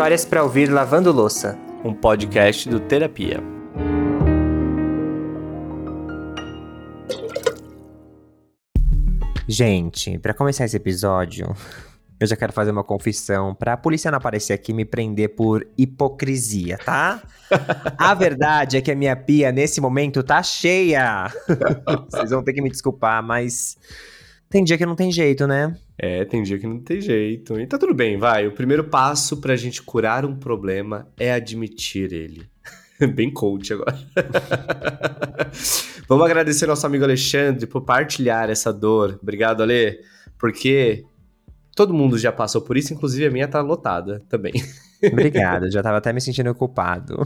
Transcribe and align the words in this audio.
Histórias 0.00 0.24
para 0.24 0.42
ouvir 0.42 0.72
lavando 0.72 1.12
louça. 1.12 1.58
Um 1.84 1.92
podcast 1.92 2.66
do 2.70 2.80
Terapia. 2.80 3.38
Gente, 9.46 10.18
para 10.18 10.32
começar 10.32 10.64
esse 10.64 10.74
episódio, 10.74 11.54
eu 12.18 12.26
já 12.26 12.34
quero 12.34 12.50
fazer 12.50 12.70
uma 12.70 12.82
confissão 12.82 13.54
para 13.54 13.74
a 13.74 13.76
polícia 13.76 14.10
não 14.10 14.16
aparecer 14.16 14.54
aqui 14.54 14.72
e 14.72 14.74
me 14.74 14.86
prender 14.86 15.34
por 15.34 15.68
hipocrisia, 15.76 16.78
tá? 16.78 17.22
a 17.98 18.14
verdade 18.14 18.78
é 18.78 18.80
que 18.80 18.90
a 18.90 18.96
minha 18.96 19.14
pia 19.14 19.52
nesse 19.52 19.82
momento 19.82 20.22
tá 20.22 20.42
cheia. 20.42 21.30
Vocês 22.10 22.30
vão 22.30 22.42
ter 22.42 22.54
que 22.54 22.62
me 22.62 22.70
desculpar, 22.70 23.22
mas 23.22 23.76
tem 24.50 24.64
dia 24.64 24.76
que 24.76 24.84
não 24.84 24.96
tem 24.96 25.12
jeito, 25.12 25.46
né? 25.46 25.76
É, 25.96 26.24
tem 26.24 26.42
dia 26.42 26.58
que 26.58 26.66
não 26.66 26.80
tem 26.80 27.00
jeito. 27.00 27.58
E 27.58 27.66
tá 27.66 27.78
tudo 27.78 27.94
bem, 27.94 28.18
vai. 28.18 28.48
O 28.48 28.52
primeiro 28.52 28.82
passo 28.82 29.36
pra 29.36 29.54
gente 29.54 29.80
curar 29.80 30.26
um 30.26 30.34
problema 30.34 31.06
é 31.16 31.32
admitir 31.32 32.12
ele. 32.12 32.50
Bem 33.14 33.32
coach 33.32 33.72
agora. 33.72 33.96
Vamos 36.06 36.26
agradecer 36.26 36.66
nosso 36.66 36.84
amigo 36.84 37.04
Alexandre 37.04 37.66
por 37.66 37.82
partilhar 37.82 38.50
essa 38.50 38.72
dor. 38.72 39.18
Obrigado, 39.22 39.62
Ale. 39.62 40.00
Porque 40.36 41.04
todo 41.74 41.94
mundo 41.94 42.18
já 42.18 42.32
passou 42.32 42.60
por 42.60 42.76
isso, 42.76 42.92
inclusive 42.92 43.26
a 43.26 43.30
minha 43.30 43.46
tá 43.46 43.60
lotada 43.60 44.20
também. 44.28 44.52
Obrigado, 45.12 45.70
já 45.70 45.82
tava 45.82 45.98
até 45.98 46.12
me 46.12 46.20
sentindo 46.20 46.54
culpado. 46.54 47.24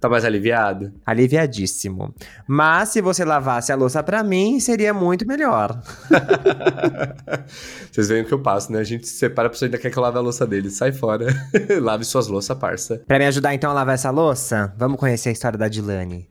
Tá 0.00 0.08
mais 0.08 0.24
aliviado? 0.24 0.94
Aliviadíssimo. 1.04 2.14
Mas 2.48 2.88
se 2.88 3.02
você 3.02 3.22
lavasse 3.22 3.70
a 3.70 3.76
louça 3.76 4.02
para 4.02 4.24
mim, 4.24 4.58
seria 4.58 4.94
muito 4.94 5.26
melhor. 5.26 5.78
Vocês 7.92 8.08
veem 8.08 8.22
o 8.22 8.24
que 8.24 8.32
eu 8.32 8.40
passo, 8.40 8.72
né? 8.72 8.78
A 8.78 8.84
gente 8.84 9.06
se 9.06 9.18
separa, 9.18 9.48
a 9.48 9.50
pessoa 9.50 9.66
ainda 9.66 9.76
quer 9.76 9.90
que 9.90 9.98
eu 9.98 10.02
lave 10.02 10.16
a 10.16 10.22
louça 10.22 10.46
dele. 10.46 10.70
Sai 10.70 10.90
fora. 10.90 11.26
Lave 11.82 12.06
suas 12.06 12.28
louças, 12.28 12.56
parça. 12.56 13.02
Pra 13.06 13.18
me 13.18 13.26
ajudar 13.26 13.54
então 13.54 13.70
a 13.70 13.74
lavar 13.74 13.94
essa 13.94 14.10
louça, 14.10 14.72
vamos 14.78 14.98
conhecer 14.98 15.28
a 15.28 15.32
história 15.32 15.58
da 15.58 15.68
Dilane. 15.68 16.26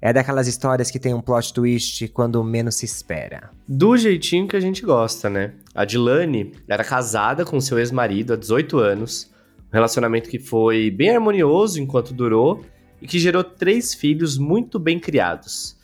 É 0.00 0.12
daquelas 0.12 0.46
histórias 0.46 0.88
que 0.88 1.00
tem 1.00 1.12
um 1.12 1.20
plot 1.20 1.52
twist 1.52 2.06
quando 2.08 2.42
menos 2.44 2.76
se 2.76 2.84
espera. 2.84 3.50
Do 3.66 3.96
jeitinho 3.96 4.46
que 4.46 4.54
a 4.54 4.60
gente 4.60 4.82
gosta, 4.82 5.28
né? 5.28 5.54
A 5.74 5.84
Dilane 5.84 6.52
era 6.68 6.84
casada 6.84 7.44
com 7.44 7.60
seu 7.60 7.80
ex-marido 7.80 8.34
há 8.34 8.36
18 8.36 8.78
anos. 8.78 9.28
Um 9.72 9.74
relacionamento 9.74 10.30
que 10.30 10.38
foi 10.38 10.88
bem 10.88 11.10
harmonioso 11.10 11.80
enquanto 11.82 12.14
durou 12.14 12.64
e 13.00 13.06
que 13.06 13.18
gerou 13.18 13.44
três 13.44 13.94
filhos 13.94 14.38
muito 14.38 14.78
bem 14.78 14.98
criados. 14.98 15.76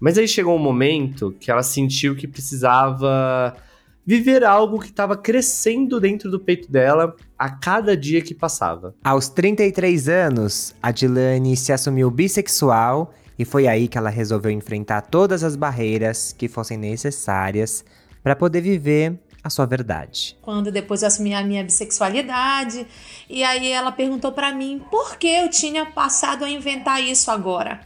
Mas 0.00 0.18
aí 0.18 0.28
chegou 0.28 0.54
um 0.54 0.62
momento 0.62 1.34
que 1.40 1.50
ela 1.50 1.62
sentiu 1.62 2.14
que 2.14 2.28
precisava 2.28 3.56
viver 4.04 4.44
algo 4.44 4.78
que 4.78 4.88
estava 4.88 5.16
crescendo 5.16 5.98
dentro 5.98 6.30
do 6.30 6.38
peito 6.38 6.70
dela 6.70 7.16
a 7.36 7.50
cada 7.50 7.96
dia 7.96 8.22
que 8.22 8.34
passava. 8.34 8.94
Aos 9.02 9.28
33 9.28 10.08
anos, 10.08 10.74
a 10.80 10.92
Dilane 10.92 11.56
se 11.56 11.72
assumiu 11.72 12.10
bissexual 12.10 13.12
e 13.38 13.44
foi 13.44 13.66
aí 13.66 13.88
que 13.88 13.98
ela 13.98 14.08
resolveu 14.08 14.50
enfrentar 14.50 15.02
todas 15.02 15.42
as 15.42 15.56
barreiras 15.56 16.32
que 16.32 16.48
fossem 16.48 16.78
necessárias 16.78 17.84
para 18.22 18.36
poder 18.36 18.60
viver 18.60 19.18
a 19.46 19.50
sua 19.50 19.66
verdade. 19.66 20.36
Quando 20.42 20.70
depois 20.70 21.02
eu 21.02 21.08
assumi 21.08 21.34
a 21.34 21.42
minha 21.42 21.64
bissexualidade, 21.64 22.86
e 23.28 23.42
aí 23.42 23.68
ela 23.70 23.92
perguntou 23.92 24.32
para 24.32 24.52
mim 24.52 24.82
por 24.90 25.16
que 25.16 25.28
eu 25.28 25.48
tinha 25.48 25.86
passado 25.86 26.44
a 26.44 26.50
inventar 26.50 27.02
isso 27.02 27.30
agora. 27.30 27.80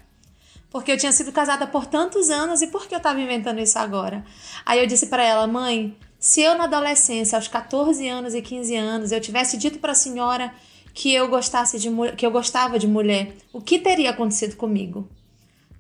Porque 0.71 0.93
eu 0.93 0.97
tinha 0.97 1.13
sido 1.13 1.33
casada 1.33 1.67
por 1.67 1.87
tantos 1.87 2.31
anos 2.31 2.63
e 2.63 2.69
por 2.69 2.87
que 2.87 2.95
eu 2.95 2.99
estava 2.99 3.21
inventando 3.21 3.59
isso 3.61 3.79
agora? 3.79 4.25
Aí 4.65 4.79
eu 4.79 4.87
disse 4.87 5.07
para 5.07 5.25
ela, 5.25 5.47
mãe, 5.47 5.97
se 6.19 6.41
eu 6.41 6.57
na 6.57 6.65
adolescência, 6.65 7.37
aos 7.37 7.49
14 7.49 8.07
anos 8.09 8.35
e 8.35 8.43
15 8.43 8.77
anos, 8.77 9.13
eu 9.13 9.21
tivesse 9.21 9.57
dito 9.57 9.79
para 9.79 9.93
a 9.93 9.97
senhora 9.97 10.53
que 10.95 11.13
eu 11.13 11.29
gostasse 11.29 11.79
de 11.79 11.89
que 12.17 12.27
eu 12.27 12.31
gostava 12.31 12.79
de 12.79 12.87
mulher, 12.87 13.35
o 13.53 13.61
que 13.61 13.79
teria 13.79 14.11
acontecido 14.11 14.57
comigo? 14.57 15.09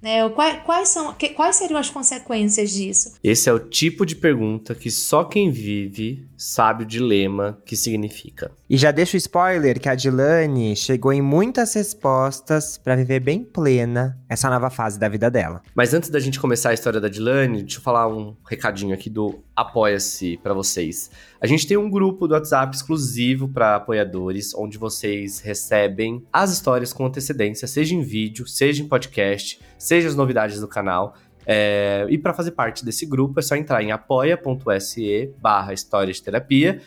Né? 0.00 0.28
Quais, 0.30 0.62
quais, 0.64 0.88
são, 0.88 1.14
quais 1.34 1.56
seriam 1.56 1.78
as 1.78 1.90
consequências 1.90 2.70
disso? 2.70 3.14
Esse 3.22 3.50
é 3.50 3.52
o 3.52 3.58
tipo 3.58 4.06
de 4.06 4.16
pergunta 4.16 4.74
que 4.74 4.90
só 4.90 5.24
quem 5.24 5.50
vive 5.50 6.26
sabe 6.40 6.84
o 6.84 6.86
dilema 6.86 7.58
que 7.66 7.76
significa. 7.76 8.50
E 8.68 8.76
já 8.78 8.90
deixo 8.90 9.14
o 9.14 9.18
spoiler 9.18 9.78
que 9.78 9.90
a 9.90 9.94
Dilane 9.94 10.74
chegou 10.74 11.12
em 11.12 11.20
muitas 11.20 11.74
respostas 11.74 12.78
para 12.78 12.96
viver 12.96 13.20
bem 13.20 13.44
plena 13.44 14.18
essa 14.26 14.48
nova 14.48 14.70
fase 14.70 14.98
da 14.98 15.06
vida 15.06 15.30
dela. 15.30 15.60
Mas 15.74 15.92
antes 15.92 16.08
da 16.08 16.18
gente 16.18 16.40
começar 16.40 16.70
a 16.70 16.74
história 16.74 16.98
da 16.98 17.08
Dilane, 17.08 17.62
deixa 17.62 17.76
eu 17.76 17.82
falar 17.82 18.08
um 18.08 18.34
recadinho 18.48 18.94
aqui 18.94 19.10
do 19.10 19.44
Apoia-se 19.54 20.38
para 20.38 20.54
vocês. 20.54 21.10
A 21.42 21.46
gente 21.46 21.66
tem 21.66 21.76
um 21.76 21.90
grupo 21.90 22.26
do 22.26 22.32
WhatsApp 22.32 22.74
exclusivo 22.74 23.46
para 23.46 23.76
apoiadores, 23.76 24.54
onde 24.54 24.78
vocês 24.78 25.40
recebem 25.40 26.24
as 26.32 26.50
histórias 26.50 26.92
com 26.92 27.04
antecedência, 27.04 27.68
seja 27.68 27.94
em 27.94 28.00
vídeo, 28.00 28.46
seja 28.46 28.82
em 28.82 28.88
podcast, 28.88 29.60
seja 29.76 30.08
as 30.08 30.16
novidades 30.16 30.58
do 30.58 30.68
canal. 30.68 31.14
É, 31.46 32.06
e 32.08 32.18
para 32.18 32.34
fazer 32.34 32.52
parte 32.52 32.84
desse 32.84 33.06
grupo 33.06 33.38
é 33.40 33.42
só 33.42 33.56
entrar 33.56 33.82
em 33.82 33.90
apoia.se 33.92 35.34
barra 35.40 35.72
história 35.72 36.12
de 36.12 36.22
terapia 36.22 36.80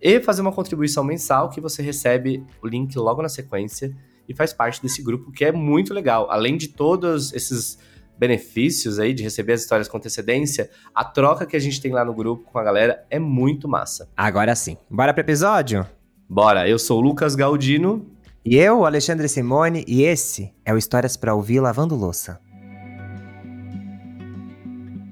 e 0.00 0.20
fazer 0.20 0.40
uma 0.40 0.52
contribuição 0.52 1.04
mensal 1.04 1.50
que 1.50 1.60
você 1.60 1.82
recebe 1.82 2.44
o 2.62 2.66
link 2.66 2.96
logo 2.96 3.20
na 3.20 3.28
sequência 3.28 3.94
e 4.28 4.34
faz 4.34 4.52
parte 4.52 4.80
desse 4.80 5.02
grupo 5.02 5.30
que 5.30 5.44
é 5.44 5.52
muito 5.52 5.92
legal. 5.92 6.30
Além 6.30 6.56
de 6.56 6.68
todos 6.68 7.32
esses 7.32 7.78
benefícios 8.18 8.98
aí 8.98 9.14
de 9.14 9.22
receber 9.22 9.54
as 9.54 9.62
histórias 9.62 9.88
com 9.88 9.96
antecedência, 9.96 10.70
a 10.94 11.04
troca 11.04 11.46
que 11.46 11.56
a 11.56 11.60
gente 11.60 11.80
tem 11.80 11.92
lá 11.92 12.04
no 12.04 12.14
grupo 12.14 12.50
com 12.50 12.58
a 12.58 12.64
galera 12.64 13.04
é 13.10 13.18
muito 13.18 13.66
massa. 13.68 14.08
Agora 14.16 14.54
sim, 14.54 14.76
bora 14.90 15.12
pro 15.12 15.22
episódio? 15.22 15.86
Bora, 16.28 16.68
eu 16.68 16.78
sou 16.78 16.98
o 16.98 17.00
Lucas 17.00 17.34
Galdino. 17.34 18.06
E 18.44 18.56
eu, 18.56 18.86
Alexandre 18.86 19.28
Simone, 19.28 19.84
e 19.86 20.02
esse 20.02 20.54
é 20.64 20.72
o 20.72 20.78
Histórias 20.78 21.14
para 21.14 21.34
Ouvir 21.34 21.60
Lavando 21.60 21.94
Louça. 21.94 22.40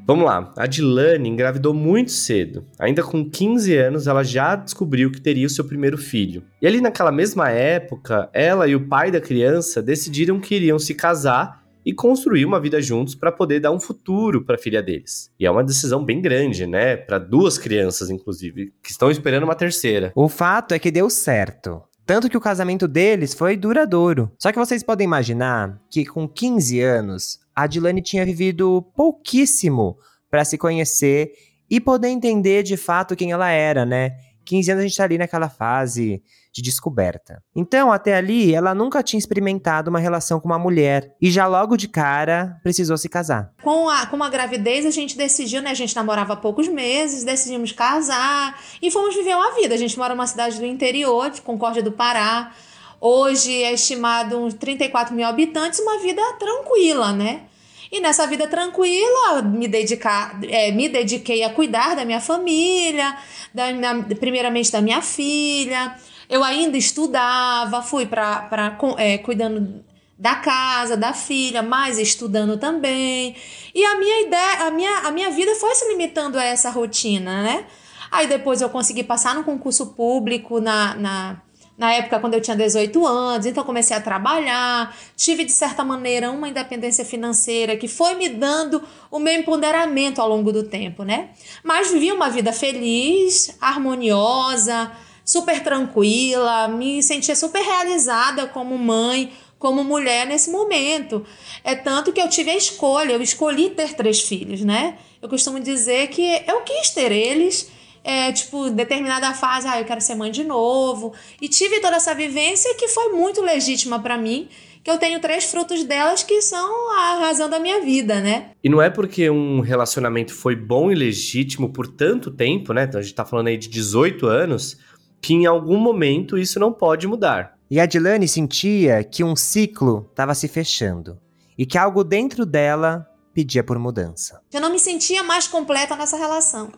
Vamos 0.09 0.25
lá, 0.25 0.55
a 0.57 0.67
Dilane 0.67 1.29
engravidou 1.29 1.75
muito 1.75 2.13
cedo. 2.13 2.65
Ainda 2.79 3.03
com 3.03 3.29
15 3.29 3.77
anos, 3.77 4.07
ela 4.07 4.23
já 4.23 4.57
descobriu 4.57 5.13
que 5.13 5.21
teria 5.21 5.47
o 5.47 5.51
seu 5.51 5.67
primeiro 5.67 5.99
filho. 5.99 6.43
E 6.63 6.67
ali 6.67 6.81
naquela 6.81 7.13
mesma 7.13 7.51
época, 7.51 8.31
ela 8.33 8.67
e 8.67 8.75
o 8.75 8.89
pai 8.89 9.11
da 9.11 9.21
criança 9.21 9.83
decidiram 9.83 10.41
que 10.41 10.55
iriam 10.55 10.79
se 10.79 10.95
casar 10.95 11.63
e 11.85 11.93
construir 11.93 12.47
uma 12.47 12.59
vida 12.59 12.81
juntos 12.81 13.15
para 13.15 13.31
poder 13.31 13.61
dar 13.61 13.71
um 13.71 13.79
futuro 13.79 14.43
para 14.47 14.55
a 14.55 14.59
filha 14.59 14.83
deles. 14.83 15.31
E 15.39 15.45
é 15.45 15.51
uma 15.51 15.63
decisão 15.63 16.03
bem 16.03 16.23
grande, 16.23 16.67
né? 16.67 16.97
Para 16.97 17.19
duas 17.19 17.59
crianças, 17.59 18.09
inclusive, 18.09 18.73
que 18.83 18.91
estão 18.91 19.11
esperando 19.11 19.45
uma 19.45 19.55
terceira. 19.55 20.11
O 20.15 20.27
fato 20.27 20.73
é 20.73 20.79
que 20.79 20.91
deu 20.91 21.11
certo. 21.11 21.83
Tanto 22.09 22.31
que 22.31 22.37
o 22.39 22.41
casamento 22.41 22.89
deles 22.89 23.35
foi 23.35 23.55
duradouro. 23.55 24.33
Só 24.39 24.51
que 24.51 24.59
vocês 24.59 24.83
podem 24.83 25.05
imaginar 25.05 25.79
que 25.91 26.07
com 26.07 26.27
15 26.27 26.81
anos, 26.81 27.41
a 27.59 27.67
Dilane 27.67 28.01
tinha 28.01 28.25
vivido 28.25 28.87
pouquíssimo 28.95 29.97
para 30.31 30.45
se 30.45 30.57
conhecer 30.57 31.33
e 31.69 31.81
poder 31.81 32.07
entender 32.07 32.63
de 32.63 32.77
fato 32.77 33.17
quem 33.17 33.33
ela 33.33 33.51
era, 33.51 33.85
né? 33.85 34.13
15 34.45 34.71
anos 34.71 34.85
a 34.85 34.87
gente 34.87 34.97
tá 34.97 35.03
ali 35.03 35.19
naquela 35.19 35.49
fase 35.49 36.23
de 36.55 36.63
descoberta. 36.63 37.43
Então, 37.57 37.93
até 37.93 38.15
ali, 38.15 38.55
ela 38.55 38.77
nunca 38.77 39.03
tinha 39.03 39.19
experimentado 39.19 39.91
uma 39.91 39.99
relação 39.99 40.39
com 40.39 40.47
uma 40.47 40.59
mulher 40.59 41.13
e 41.21 41.33
já 41.33 41.49
logo 41.49 41.77
de 41.77 41.89
cara 41.89 42.61
precisou 42.63 42.97
se 42.97 43.09
casar. 43.09 43.53
Com 43.61 43.89
a, 43.91 44.07
com 44.07 44.23
a 44.23 44.31
gravidez, 44.31 44.87
a 44.87 44.91
gente 44.91 45.19
decidiu, 45.19 45.61
né? 45.61 45.71
A 45.71 45.75
gente 45.75 45.97
namorava 45.97 46.35
há 46.35 46.37
poucos 46.37 46.69
meses, 46.69 47.25
decidimos 47.25 47.73
casar 47.73 48.57
e 48.81 48.89
fomos 48.89 49.17
viver 49.17 49.35
uma 49.35 49.57
vida. 49.57 49.75
A 49.75 49.79
gente 49.79 49.99
mora 49.99 50.15
numa 50.15 50.29
cidade 50.29 50.61
do 50.61 50.65
interior, 50.65 51.29
de 51.29 51.43
Concórdia 51.43 51.83
do 51.83 51.91
Pará. 51.91 52.53
Hoje 53.01 53.63
é 53.63 53.73
estimado 53.73 54.37
uns 54.39 54.55
34 54.55 55.15
mil 55.15 55.27
habitantes, 55.27 55.79
uma 55.79 55.99
vida 56.01 56.23
tranquila, 56.39 57.13
né? 57.13 57.43
E 57.91 58.01
nessa 58.01 58.27
vida 58.27 58.47
tranquila, 58.47 59.41
me, 59.43 59.67
dedicar, 59.67 60.39
é, 60.45 60.71
me 60.73 60.89
dediquei 60.89 61.43
a 61.43 61.51
cuidar 61.51 61.97
da 61.97 62.05
minha 62.05 62.21
família, 62.21 63.17
da 63.55 63.73
minha, 63.73 64.03
primeiramente 64.19 64.71
da 64.71 64.83
minha 64.83 65.01
filha. 65.01 65.97
Eu 66.29 66.45
ainda 66.45 66.77
estudava, 66.77 67.81
fui 67.81 68.05
para 68.05 68.77
é, 68.99 69.17
cuidando 69.19 69.83
da 70.19 70.35
casa, 70.35 70.97
da 70.97 71.15
filha, 71.15 71.63
mas 71.63 71.99
estudando 71.99 72.59
também. 72.59 73.37
E 73.75 73.85
a 73.85 73.97
minha 73.99 74.23
ideia, 74.23 74.67
a 74.67 74.71
minha, 74.71 74.99
a 74.99 75.11
minha 75.11 75.31
vida 75.31 75.55
foi 75.55 75.75
se 75.75 75.89
limitando 75.89 76.37
a 76.37 76.45
essa 76.45 76.71
rotina, 76.71 77.43
né? 77.43 77.65
Aí 78.11 78.27
depois 78.27 78.61
eu 78.61 78.69
consegui 78.69 79.05
passar 79.05 79.35
no 79.35 79.45
concurso 79.45 79.95
público 79.95 80.61
na, 80.61 80.95
na 80.95 81.43
na 81.79 81.95
época 81.95 82.19
quando 82.19 82.35
eu 82.35 82.41
tinha 82.41 82.57
18 82.57 83.07
anos, 83.07 83.47
então 83.47 83.63
comecei 83.63 83.97
a 83.97 84.01
trabalhar, 84.01 84.95
tive 85.17 85.45
de 85.45 85.53
certa 85.53 85.85
maneira 85.85 86.29
uma 86.29 86.49
independência 86.49 87.05
financeira 87.05 87.77
que 87.77 87.87
foi 87.87 88.17
me 88.17 88.29
dando 88.29 88.83
o 89.09 89.21
meu 89.21 89.33
empoderamento 89.35 90.21
ao 90.21 90.29
longo 90.29 90.53
do 90.53 90.65
tempo, 90.65 91.05
né? 91.05 91.31
Mas 91.63 91.93
vivi 91.93 92.11
uma 92.11 92.29
vida 92.29 92.53
feliz, 92.53 93.57
harmoniosa, 93.61 94.91
super 95.25 95.63
tranquila, 95.63 96.67
me 96.67 97.01
sentia 97.01 97.37
super 97.37 97.63
realizada 97.63 98.49
como 98.49 98.77
mãe, 98.77 99.33
como 99.57 99.85
mulher 99.85 100.27
nesse 100.27 100.51
momento. 100.51 101.25
É 101.63 101.77
tanto 101.77 102.13
que 102.13 102.21
eu 102.21 102.29
tive 102.29 102.51
a 102.51 102.57
escolha, 102.57 103.13
eu 103.13 103.23
escolhi 103.23 103.71
ter 103.71 103.95
três 103.95 104.21
filhos, 104.21 104.63
né? 104.63 104.99
Eu 105.23 105.29
costumo 105.29 105.61
dizer 105.61 106.09
que 106.09 106.43
eu 106.47 106.63
quis 106.63 106.91
ter 106.91 107.13
eles 107.13 107.71
é, 108.03 108.33
tipo, 108.33 108.71
determinada 108.71 109.33
fase, 109.35 109.67
ah, 109.67 109.81
eu 109.81 109.85
quero 109.85 110.01
ser 110.01 110.15
mãe 110.15 110.31
de 110.31 110.45
novo. 110.45 111.13
E 111.41 111.49
tive 111.49 111.81
toda 111.81 111.97
essa 111.97 112.15
vivência 112.15 112.75
que 112.75 112.89
foi 112.89 113.13
muito 113.13 113.41
legítima 113.43 113.99
para 113.99 114.17
mim, 114.17 114.49
que 114.83 114.91
eu 114.91 114.99
tenho 114.99 115.21
três 115.21 115.45
frutos 115.45 115.85
delas 115.85 116.23
que 116.23 116.41
são 116.41 116.91
a 116.93 117.19
razão 117.21 117.49
da 117.49 117.59
minha 117.59 117.81
vida, 117.81 118.21
né? 118.21 118.51
E 118.63 118.69
não 118.69 118.81
é 118.81 118.89
porque 118.89 119.29
um 119.29 119.61
relacionamento 119.61 120.35
foi 120.35 120.57
bom 120.57 120.91
e 120.91 120.95
legítimo 120.95 121.73
por 121.73 121.87
tanto 121.87 122.31
tempo, 122.31 122.73
né? 122.73 122.85
Então 122.85 123.01
a 123.01 123.03
gente 123.03 123.15
tá 123.15 123.25
falando 123.25 123.49
aí 123.49 123.57
de 123.57 123.69
18 123.69 124.27
anos, 124.27 124.79
que 125.21 125.35
em 125.35 125.47
algum 125.47 125.79
momento 125.79 126.39
isso 126.39 126.59
não 126.59 126.73
pode 126.73 127.07
mudar. 127.07 127.59
E 127.71 127.79
a 127.79 127.85
Dilane 127.85 128.27
sentia 128.27 129.05
que 129.05 129.23
um 129.23 129.37
ciclo 129.37 130.07
estava 130.11 130.35
se 130.35 130.49
fechando 130.49 131.19
e 131.57 131.67
que 131.67 131.77
algo 131.77 132.03
dentro 132.03 132.47
dela 132.47 133.07
pedia 133.35 133.63
por 133.63 133.79
mudança. 133.79 134.41
Eu 134.53 134.61
não 134.61 134.71
me 134.71 134.79
sentia 134.79 135.23
mais 135.23 135.47
completa 135.47 135.95
nessa 135.95 136.17
relação. 136.17 136.73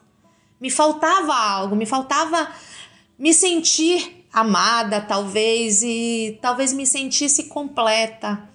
Me 0.61 0.71
faltava 0.71 1.35
algo, 1.35 1.75
me 1.75 1.87
faltava 1.87 2.51
me 3.19 3.33
sentir 3.33 4.25
amada, 4.33 5.01
talvez, 5.01 5.83
e 5.83 6.39
talvez 6.41 6.73
me 6.73 6.87
sentisse 6.87 7.45
completa, 7.45 8.49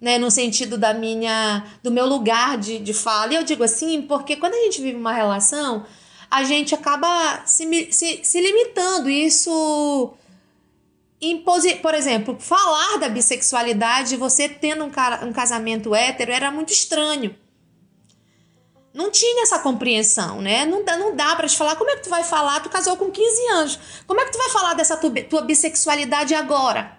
né, 0.00 0.18
no 0.18 0.30
sentido 0.30 0.76
da 0.76 0.92
minha, 0.92 1.64
do 1.82 1.90
meu 1.90 2.06
lugar 2.06 2.58
de, 2.58 2.78
de 2.78 2.92
fala. 2.92 3.32
E 3.32 3.36
eu 3.36 3.44
digo 3.44 3.62
assim, 3.62 4.02
porque 4.02 4.36
quando 4.36 4.54
a 4.54 4.64
gente 4.64 4.82
vive 4.82 4.96
uma 4.96 5.12
relação, 5.12 5.86
a 6.30 6.44
gente 6.44 6.74
acaba 6.74 7.42
se, 7.46 7.92
se, 7.92 8.20
se 8.22 8.40
limitando. 8.40 9.08
Isso 9.08 10.14
Imposi 11.22 11.76
por 11.76 11.94
exemplo, 11.94 12.36
falar 12.40 12.98
da 12.98 13.08
bissexualidade, 13.08 14.16
você 14.16 14.48
tendo 14.48 14.84
um, 14.84 14.90
um 15.28 15.32
casamento 15.32 15.94
hétero, 15.94 16.32
era 16.32 16.50
muito 16.50 16.72
estranho. 16.72 17.32
Não 18.94 19.10
tinha 19.10 19.42
essa 19.42 19.58
compreensão, 19.58 20.42
né? 20.42 20.66
Não 20.66 20.84
dá, 20.84 20.98
não 20.98 21.16
dá 21.16 21.34
para 21.34 21.48
te 21.48 21.56
falar. 21.56 21.76
Como 21.76 21.90
é 21.90 21.96
que 21.96 22.02
tu 22.02 22.10
vai 22.10 22.22
falar? 22.22 22.60
Tu 22.60 22.68
casou 22.68 22.96
com 22.96 23.10
15 23.10 23.46
anos. 23.48 23.78
Como 24.06 24.20
é 24.20 24.24
que 24.24 24.32
tu 24.32 24.38
vai 24.38 24.50
falar 24.50 24.74
dessa 24.74 24.96
tua, 24.96 25.10
tua 25.22 25.42
bissexualidade 25.42 26.34
agora? 26.34 26.98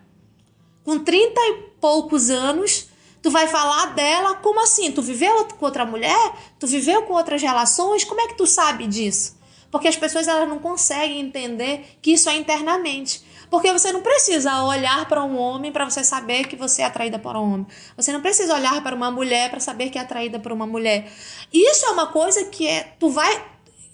Com 0.83 0.99
30 0.99 1.39
e 1.39 1.53
poucos 1.79 2.29
anos, 2.31 2.87
tu 3.21 3.29
vai 3.29 3.47
falar 3.47 3.93
dela 3.93 4.35
como 4.35 4.59
assim? 4.61 4.91
Tu 4.91 5.01
viveu 5.01 5.45
com 5.45 5.65
outra 5.65 5.85
mulher? 5.85 6.33
Tu 6.59 6.65
viveu 6.65 7.03
com 7.03 7.13
outras 7.13 7.41
relações? 7.41 8.03
Como 8.03 8.19
é 8.21 8.27
que 8.27 8.37
tu 8.37 8.47
sabe 8.47 8.87
disso? 8.87 9.35
Porque 9.73 9.87
as 9.87 9.95
pessoas 9.97 10.27
elas 10.27 10.47
não 10.47 10.59
conseguem 10.59 11.19
entender 11.19 11.97
que 11.99 12.11
isso 12.13 12.29
é 12.29 12.35
internamente. 12.35 13.23
Porque 13.49 13.71
você 13.71 13.91
não 13.91 14.03
precisa 14.03 14.61
olhar 14.65 15.07
para 15.07 15.23
um 15.23 15.35
homem 15.35 15.71
para 15.71 15.83
você 15.83 16.03
saber 16.03 16.45
que 16.45 16.55
você 16.55 16.83
é 16.83 16.85
atraída 16.85 17.17
por 17.17 17.35
um 17.35 17.53
homem. 17.53 17.67
Você 17.97 18.13
não 18.13 18.21
precisa 18.21 18.53
olhar 18.53 18.83
para 18.83 18.95
uma 18.95 19.09
mulher 19.09 19.49
para 19.49 19.59
saber 19.59 19.89
que 19.89 19.97
é 19.97 20.01
atraída 20.01 20.37
por 20.37 20.51
uma 20.51 20.67
mulher. 20.67 21.11
Isso 21.51 21.87
é 21.87 21.89
uma 21.89 22.05
coisa 22.05 22.45
que 22.45 22.67
é, 22.67 22.93
tu 22.99 23.09
vai 23.09 23.33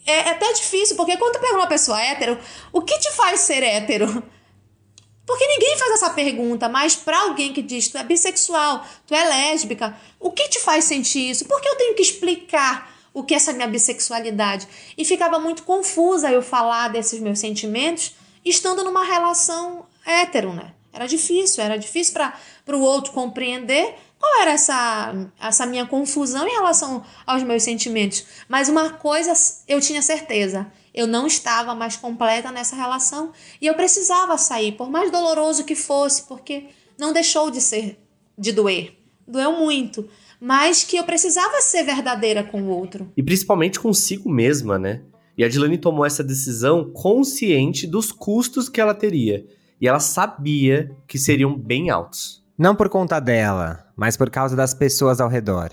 é, 0.06 0.12
é 0.12 0.30
até 0.32 0.52
difícil, 0.52 0.98
porque 0.98 1.16
quando 1.16 1.36
tu 1.36 1.40
pega 1.40 1.56
uma 1.56 1.68
pessoa 1.68 1.98
hétero, 2.02 2.38
o 2.74 2.82
que 2.82 3.00
te 3.00 3.14
faz 3.14 3.40
ser 3.40 3.64
hétero? 3.64 4.22
Porque 5.26 5.48
ninguém 5.48 5.78
faz 5.78 5.94
essa 5.94 6.10
pergunta, 6.10 6.68
mas 6.68 6.98
para 6.98 7.22
alguém 7.22 7.54
que 7.54 7.62
diz 7.62 7.88
tu 7.88 7.98
é 7.98 8.04
bissexual, 8.04 8.84
tu 9.08 9.16
é 9.16 9.24
lésbica, 9.24 9.96
o 10.20 10.30
que 10.30 10.50
te 10.50 10.60
faz 10.60 10.84
sentir 10.84 11.30
isso? 11.30 11.46
Por 11.46 11.62
que 11.62 11.70
eu 11.70 11.78
tenho 11.78 11.96
que 11.96 12.02
explicar 12.02 12.89
o 13.14 13.24
que 13.24 13.34
é 13.34 13.38
essa 13.38 13.54
minha 13.54 13.68
bissexualidade? 13.68 14.68
E 14.98 15.04
ficava 15.04 15.40
muito 15.40 15.64
confusa 15.64 16.32
eu 16.32 16.42
falar 16.42 16.90
desses 16.90 17.20
meus 17.20 17.40
sentimentos 17.40 18.16
estando 18.44 18.84
numa 18.84 19.04
relação 19.04 19.86
hétero, 20.06 20.54
né? 20.54 20.74
Era 20.92 21.08
difícil, 21.08 21.64
era 21.64 21.78
difícil 21.78 22.14
para 22.14 22.78
o 22.78 22.82
outro 22.82 23.12
compreender 23.12 23.96
qual 24.18 24.42
era 24.42 24.52
essa, 24.52 25.14
essa 25.40 25.66
minha 25.66 25.86
confusão 25.86 26.48
em 26.48 26.52
relação 26.52 27.04
aos 27.26 27.42
meus 27.44 27.64
sentimentos. 27.64 28.26
Mas 28.48 28.68
uma 28.68 28.92
coisa 28.92 29.34
eu 29.68 29.80
tinha 29.80 30.02
certeza: 30.02 30.72
eu 30.94 31.08
não 31.08 31.26
estava 31.26 31.74
mais 31.74 31.96
completa 31.96 32.52
nessa 32.52 32.76
relação 32.76 33.32
e 33.62 33.68
eu 33.68 33.76
precisava 33.76 34.38
sair, 34.38 34.74
por 34.74 34.90
mais 34.90 35.12
doloroso 35.12 35.64
que 35.64 35.76
fosse, 35.76 36.24
porque 36.24 36.68
não 36.98 37.14
deixou 37.14 37.50
de 37.50 37.62
ser, 37.62 37.98
de 38.38 38.52
doer. 38.52 38.99
Doeu 39.30 39.60
muito, 39.60 40.08
mas 40.42 40.84
que 40.84 40.98
eu 40.98 41.04
precisava 41.04 41.62
ser 41.62 41.84
verdadeira 41.84 42.44
com 42.44 42.64
o 42.64 42.70
outro. 42.70 43.12
E 43.16 43.22
principalmente 43.22 43.80
consigo 43.80 44.30
mesma, 44.30 44.80
né? 44.80 45.02
E 45.38 45.44
a 45.44 45.48
Dilane 45.48 45.78
tomou 45.78 46.06
essa 46.06 46.24
decisão 46.24 46.92
consciente 46.92 47.88
dos 47.88 48.12
custos 48.12 48.68
que 48.68 48.82
ela 48.82 48.94
teria. 48.94 49.46
E 49.80 49.88
ela 49.88 50.00
sabia 50.00 50.92
que 51.08 51.18
seriam 51.18 51.58
bem 51.58 51.90
altos. 51.90 52.44
Não 52.58 52.76
por 52.76 52.90
conta 52.90 53.20
dela, 53.20 53.86
mas 53.96 54.18
por 54.18 54.30
causa 54.30 54.56
das 54.56 54.74
pessoas 54.74 55.22
ao 55.22 55.30
redor. 55.30 55.70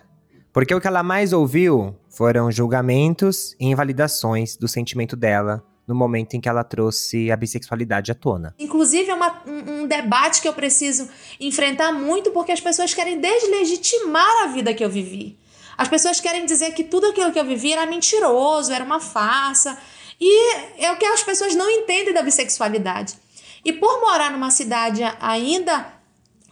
Porque 0.52 0.74
o 0.74 0.80
que 0.80 0.86
ela 0.86 1.02
mais 1.02 1.32
ouviu 1.32 1.96
foram 2.08 2.50
julgamentos 2.52 3.56
e 3.58 3.66
invalidações 3.66 4.56
do 4.56 4.68
sentimento 4.68 5.16
dela 5.16 5.64
no 5.86 5.94
momento 5.94 6.34
em 6.34 6.40
que 6.40 6.48
ela 6.48 6.64
trouxe 6.64 7.30
a 7.30 7.36
bissexualidade 7.36 8.10
à 8.10 8.14
tona. 8.14 8.54
Inclusive, 8.58 9.10
é 9.10 9.14
uma, 9.14 9.42
um, 9.46 9.82
um, 9.82 9.86
debate 9.86 10.42
que 10.42 10.48
eu 10.48 10.52
preciso 10.52 11.08
enfrentar 11.38 11.92
muito 11.92 12.30
porque 12.30 12.52
as 12.52 12.60
pessoas 12.60 12.92
querem 12.92 13.20
deslegitimar 13.20 14.44
a 14.44 14.46
vida 14.48 14.74
que 14.74 14.84
eu 14.84 14.90
vivi. 14.90 15.38
As 15.78 15.88
pessoas 15.88 16.20
querem 16.20 16.44
dizer 16.46 16.72
que 16.72 16.82
tudo 16.82 17.06
aquilo 17.08 17.32
que 17.32 17.38
eu 17.38 17.44
vivi 17.44 17.72
era 17.72 17.86
mentiroso, 17.86 18.72
era 18.72 18.82
uma 18.82 18.98
farsa. 18.98 19.78
E 20.20 20.54
é 20.78 20.90
o 20.90 20.96
que 20.96 21.04
as 21.04 21.22
pessoas 21.22 21.54
não 21.54 21.70
entendem 21.70 22.14
da 22.14 22.22
bissexualidade. 22.22 23.14
E 23.64 23.72
por 23.72 24.00
morar 24.00 24.30
numa 24.30 24.50
cidade 24.50 25.02
ainda 25.20 25.95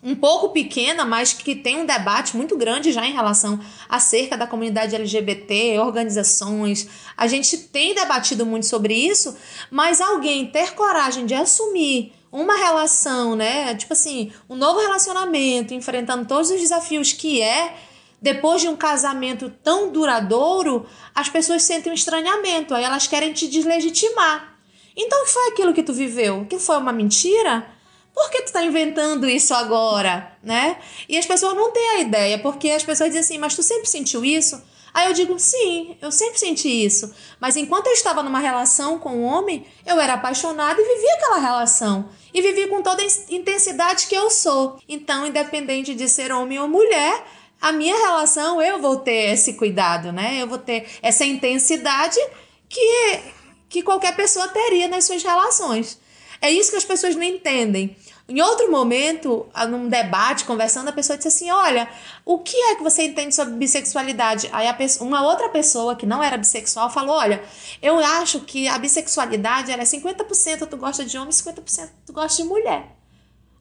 um 0.05 0.15
pouco 0.15 0.51
pequena, 0.51 1.03
mas 1.03 1.33
que 1.33 1.57
tem 1.57 1.79
um 1.79 1.87
debate 1.87 2.37
muito 2.37 2.59
grande 2.59 2.93
já 2.93 3.07
em 3.07 3.15
relação 3.15 3.59
acerca 3.89 4.37
da 4.37 4.47
comunidade 4.47 4.95
LGBT, 4.95 5.79
organizações. 5.79 6.87
A 7.17 7.27
gente 7.27 7.57
tem 7.57 7.95
debatido 7.95 8.45
muito 8.45 8.67
sobre 8.67 8.93
isso, 8.95 9.35
mas 9.71 10.03
alguém 10.03 10.47
ter 10.47 10.75
coragem 10.75 11.25
de 11.25 11.33
assumir 11.33 12.13
uma 12.31 12.55
relação, 12.57 13.35
né? 13.35 13.75
Tipo 13.77 13.95
assim, 13.95 14.31
um 14.51 14.57
novo 14.57 14.79
relacionamento, 14.79 15.73
enfrentando 15.73 16.27
todos 16.27 16.51
os 16.51 16.61
desafios 16.61 17.13
que 17.15 17.41
é 17.41 17.75
depois 18.21 18.61
de 18.61 18.69
um 18.69 18.77
casamento 18.77 19.53
tão 19.63 19.91
duradouro, 19.91 20.87
as 21.15 21.29
pessoas 21.29 21.63
sentem 21.63 21.93
um 21.93 21.95
estranhamento, 21.95 22.75
aí 22.75 22.83
elas 22.83 23.07
querem 23.07 23.33
te 23.33 23.47
deslegitimar. 23.47 24.55
Então, 24.97 25.23
o 25.23 25.25
que 25.25 25.31
foi 25.31 25.49
aquilo 25.49 25.75
que 25.75 25.83
tu 25.83 25.93
viveu? 25.93 26.47
Que 26.49 26.59
foi 26.59 26.77
uma 26.77 26.93
mentira? 26.93 27.74
Por 28.15 28.31
que 28.31 28.43
tu 28.43 28.53
tá 28.53 28.63
inventando 28.63 29.29
isso 29.29 29.53
agora, 29.53 30.33
né? 30.43 30.79
E 31.09 31.19
as 31.19 31.27
pessoas 31.27 31.55
não 31.55 31.73
têm 31.73 31.91
a 31.91 32.01
ideia, 32.01 32.39
porque 32.39 32.71
as 32.71 32.85
pessoas 32.85 33.09
dizem 33.09 33.21
assim, 33.21 33.39
mas 33.39 33.57
tu 33.57 33.63
sempre 33.63 33.87
sentiu 33.87 34.25
isso? 34.25 34.63
Aí 34.95 35.09
eu 35.09 35.13
digo, 35.13 35.37
sim, 35.41 35.97
eu 36.01 36.13
sempre 36.13 36.39
senti 36.39 36.69
isso. 36.69 37.13
Mas 37.41 37.57
enquanto 37.57 37.89
eu 37.89 37.93
estava 37.93 38.23
numa 38.23 38.39
relação 38.39 38.97
com 39.01 39.11
um 39.11 39.25
homem, 39.25 39.67
eu 39.85 39.99
era 39.99 40.15
apaixonada 40.15 40.81
e 40.81 40.85
vivia 40.85 41.15
aquela 41.15 41.39
relação. 41.39 42.09
E 42.33 42.41
vivi 42.41 42.69
com 42.69 42.81
toda 42.81 43.03
a 43.03 43.07
intensidade 43.29 44.07
que 44.07 44.15
eu 44.15 44.31
sou. 44.31 44.79
Então, 44.89 45.27
independente 45.27 45.97
de 45.97 46.09
ser 46.09 46.31
homem 46.31 46.61
ou 46.61 46.69
mulher, 46.69 47.25
a 47.61 47.73
minha 47.73 47.97
relação 47.97 48.63
eu 48.63 48.81
vou 48.81 48.97
ter 48.99 49.33
esse 49.33 49.55
cuidado, 49.55 50.13
né? 50.13 50.41
Eu 50.41 50.47
vou 50.47 50.59
ter 50.59 50.87
essa 51.03 51.25
intensidade 51.25 52.21
que, 52.69 53.21
que 53.69 53.83
qualquer 53.83 54.15
pessoa 54.15 54.47
teria 54.47 54.87
nas 54.87 55.07
suas 55.07 55.25
relações. 55.25 55.99
É 56.41 56.53
isso 56.53 56.71
que 56.71 56.77
as 56.77 56.85
pessoas 56.85 57.17
não 57.17 57.23
entendem. 57.23 57.97
Em 58.27 58.41
outro 58.41 58.71
momento, 58.71 59.47
num 59.69 59.87
debate, 59.87 60.47
conversando, 60.47 60.89
a 60.89 60.93
pessoa 60.93 61.17
disse 61.17 61.29
assim: 61.29 61.51
Olha, 61.51 61.87
o 62.25 62.39
que 62.39 62.57
é 62.57 62.77
que 62.77 62.83
você 62.83 63.03
entende 63.03 63.35
sobre 63.35 63.55
bissexualidade? 63.55 64.49
Aí 64.51 64.73
pessoa, 64.73 65.07
uma 65.07 65.23
outra 65.23 65.51
pessoa 65.51 65.95
que 65.95 66.07
não 66.07 66.23
era 66.23 66.39
bissexual 66.39 66.89
falou: 66.89 67.17
Olha, 67.17 67.43
eu 67.83 67.99
acho 67.99 68.41
que 68.41 68.67
a 68.67 68.79
bissexualidade 68.79 69.71
ela 69.71 69.83
é 69.83 69.85
50% 69.85 70.67
tu 70.67 70.77
gosta 70.79 71.05
de 71.05 71.19
homem, 71.19 71.31
50% 71.31 71.91
tu 72.07 72.13
gosta 72.15 72.43
de 72.43 72.49
mulher. 72.49 72.97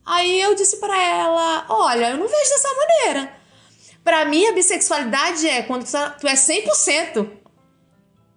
Aí 0.05 0.39
eu 0.39 0.55
disse 0.55 0.77
para 0.77 0.97
ela: 0.97 1.65
Olha, 1.67 2.11
eu 2.11 2.17
não 2.17 2.27
vejo 2.27 2.49
dessa 2.49 2.69
maneira. 2.73 3.33
Para 4.01 4.23
mim, 4.23 4.45
a 4.45 4.53
bissexualidade 4.53 5.47
é 5.47 5.63
quando 5.63 5.85
tu 5.85 6.27
é 6.27 6.35
100%. 6.35 7.42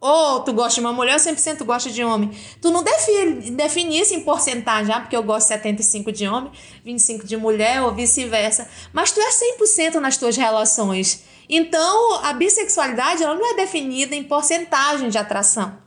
Ou 0.00 0.40
tu 0.40 0.52
gosta 0.52 0.74
de 0.74 0.80
uma 0.80 0.92
mulher 0.92 1.14
ou 1.14 1.20
100% 1.20 1.58
tu 1.58 1.64
gosta 1.64 1.90
de 1.90 2.04
homem. 2.04 2.30
Tu 2.60 2.70
não 2.70 2.82
define, 2.82 3.50
define 3.50 3.98
isso 3.98 4.14
em 4.14 4.20
porcentagem, 4.20 4.94
ah, 4.94 5.00
porque 5.00 5.16
eu 5.16 5.22
gosto 5.22 5.48
de 5.48 5.54
75 5.54 6.12
de 6.12 6.28
homem, 6.28 6.50
25 6.84 7.26
de 7.26 7.36
mulher 7.36 7.82
ou 7.82 7.92
vice-versa. 7.94 8.68
Mas 8.92 9.10
tu 9.10 9.20
é 9.20 9.30
100% 9.30 9.94
nas 9.94 10.16
tuas 10.16 10.36
relações. 10.36 11.24
Então, 11.48 12.20
a 12.22 12.32
bissexualidade 12.32 13.22
ela 13.22 13.34
não 13.34 13.52
é 13.52 13.56
definida 13.56 14.14
em 14.14 14.22
porcentagem 14.22 15.08
de 15.08 15.16
atração. 15.16 15.78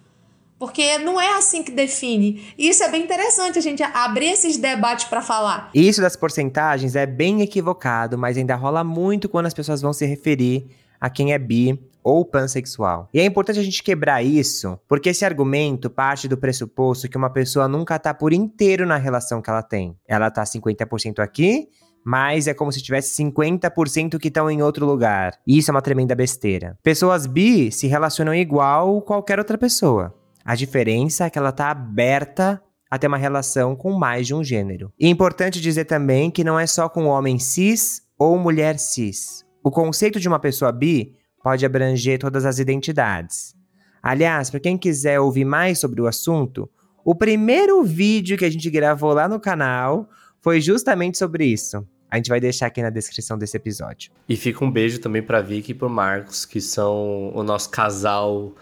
Porque 0.57 0.97
não 0.97 1.21
é 1.21 1.37
assim 1.37 1.63
que 1.63 1.71
define. 1.71 2.53
E 2.57 2.67
isso 2.67 2.83
é 2.83 2.89
bem 2.89 3.03
interessante 3.03 3.57
a 3.57 3.61
gente 3.61 3.81
abrir 3.81 4.31
esses 4.31 4.57
debates 4.57 5.05
para 5.05 5.21
falar. 5.21 5.69
Isso 5.73 6.01
das 6.01 6.17
porcentagens 6.17 6.95
é 6.95 7.05
bem 7.05 7.41
equivocado, 7.41 8.17
mas 8.17 8.35
ainda 8.35 8.55
rola 8.55 8.83
muito 8.83 9.29
quando 9.29 9.45
as 9.45 9.53
pessoas 9.53 9.81
vão 9.81 9.93
se 9.93 10.05
referir 10.05 10.67
a 10.99 11.09
quem 11.09 11.31
é 11.31 11.39
bi 11.39 11.79
ou 12.03 12.25
pansexual. 12.25 13.09
E 13.13 13.19
é 13.19 13.25
importante 13.25 13.59
a 13.59 13.63
gente 13.63 13.83
quebrar 13.83 14.23
isso, 14.23 14.79
porque 14.87 15.09
esse 15.09 15.25
argumento 15.25 15.89
parte 15.89 16.27
do 16.27 16.37
pressuposto 16.37 17.09
que 17.09 17.17
uma 17.17 17.29
pessoa 17.29 17.67
nunca 17.67 17.99
tá 17.99 18.13
por 18.13 18.33
inteiro 18.33 18.85
na 18.85 18.97
relação 18.97 19.41
que 19.41 19.49
ela 19.49 19.63
tem. 19.63 19.95
Ela 20.07 20.31
tá 20.31 20.43
50% 20.43 21.19
aqui, 21.19 21.67
mas 22.03 22.47
é 22.47 22.53
como 22.53 22.71
se 22.71 22.81
tivesse 22.81 23.21
50% 23.23 24.17
que 24.17 24.29
estão 24.29 24.49
em 24.49 24.61
outro 24.61 24.85
lugar. 24.85 25.33
E 25.45 25.57
isso 25.57 25.69
é 25.69 25.73
uma 25.73 25.81
tremenda 25.81 26.15
besteira. 26.15 26.77
Pessoas 26.81 27.25
bi 27.25 27.71
se 27.71 27.87
relacionam 27.87 28.33
igual 28.33 29.01
qualquer 29.01 29.39
outra 29.39 29.57
pessoa. 29.57 30.13
A 30.43 30.55
diferença 30.55 31.25
é 31.25 31.29
que 31.29 31.37
ela 31.37 31.51
tá 31.51 31.69
aberta 31.69 32.61
a 32.89 32.97
ter 32.97 33.07
uma 33.07 33.17
relação 33.17 33.75
com 33.75 33.91
mais 33.93 34.25
de 34.25 34.33
um 34.33 34.43
gênero. 34.43 34.91
E 34.99 35.05
é 35.05 35.09
importante 35.09 35.61
dizer 35.61 35.85
também 35.85 36.31
que 36.31 36.43
não 36.43 36.59
é 36.59 36.65
só 36.65 36.89
com 36.89 37.05
homem 37.05 37.37
cis 37.37 38.01
ou 38.17 38.37
mulher 38.39 38.79
cis. 38.79 39.45
O 39.63 39.69
conceito 39.69 40.19
de 40.19 40.27
uma 40.27 40.39
pessoa 40.39 40.71
bi 40.71 41.15
pode 41.43 41.65
abranger 41.65 42.19
todas 42.19 42.45
as 42.45 42.59
identidades. 42.59 43.55
Aliás, 44.01 44.49
para 44.49 44.59
quem 44.59 44.77
quiser 44.77 45.19
ouvir 45.19 45.45
mais 45.45 45.79
sobre 45.79 46.01
o 46.01 46.07
assunto, 46.07 46.69
o 47.03 47.15
primeiro 47.15 47.83
vídeo 47.83 48.37
que 48.37 48.45
a 48.45 48.49
gente 48.49 48.69
gravou 48.69 49.13
lá 49.13 49.27
no 49.27 49.39
canal 49.39 50.09
foi 50.41 50.61
justamente 50.61 51.17
sobre 51.17 51.45
isso. 51.45 51.85
A 52.09 52.17
gente 52.17 52.29
vai 52.29 52.39
deixar 52.39 52.67
aqui 52.67 52.81
na 52.81 52.89
descrição 52.89 53.37
desse 53.37 53.55
episódio. 53.55 54.11
E 54.27 54.35
fica 54.35 54.65
um 54.65 54.71
beijo 54.71 54.99
também 54.99 55.21
para 55.21 55.41
Vicky 55.41 55.71
e 55.71 55.75
pro 55.75 55.89
Marcos, 55.89 56.43
que 56.43 56.59
são 56.59 57.31
o 57.35 57.43
nosso 57.43 57.69
casal 57.69 58.55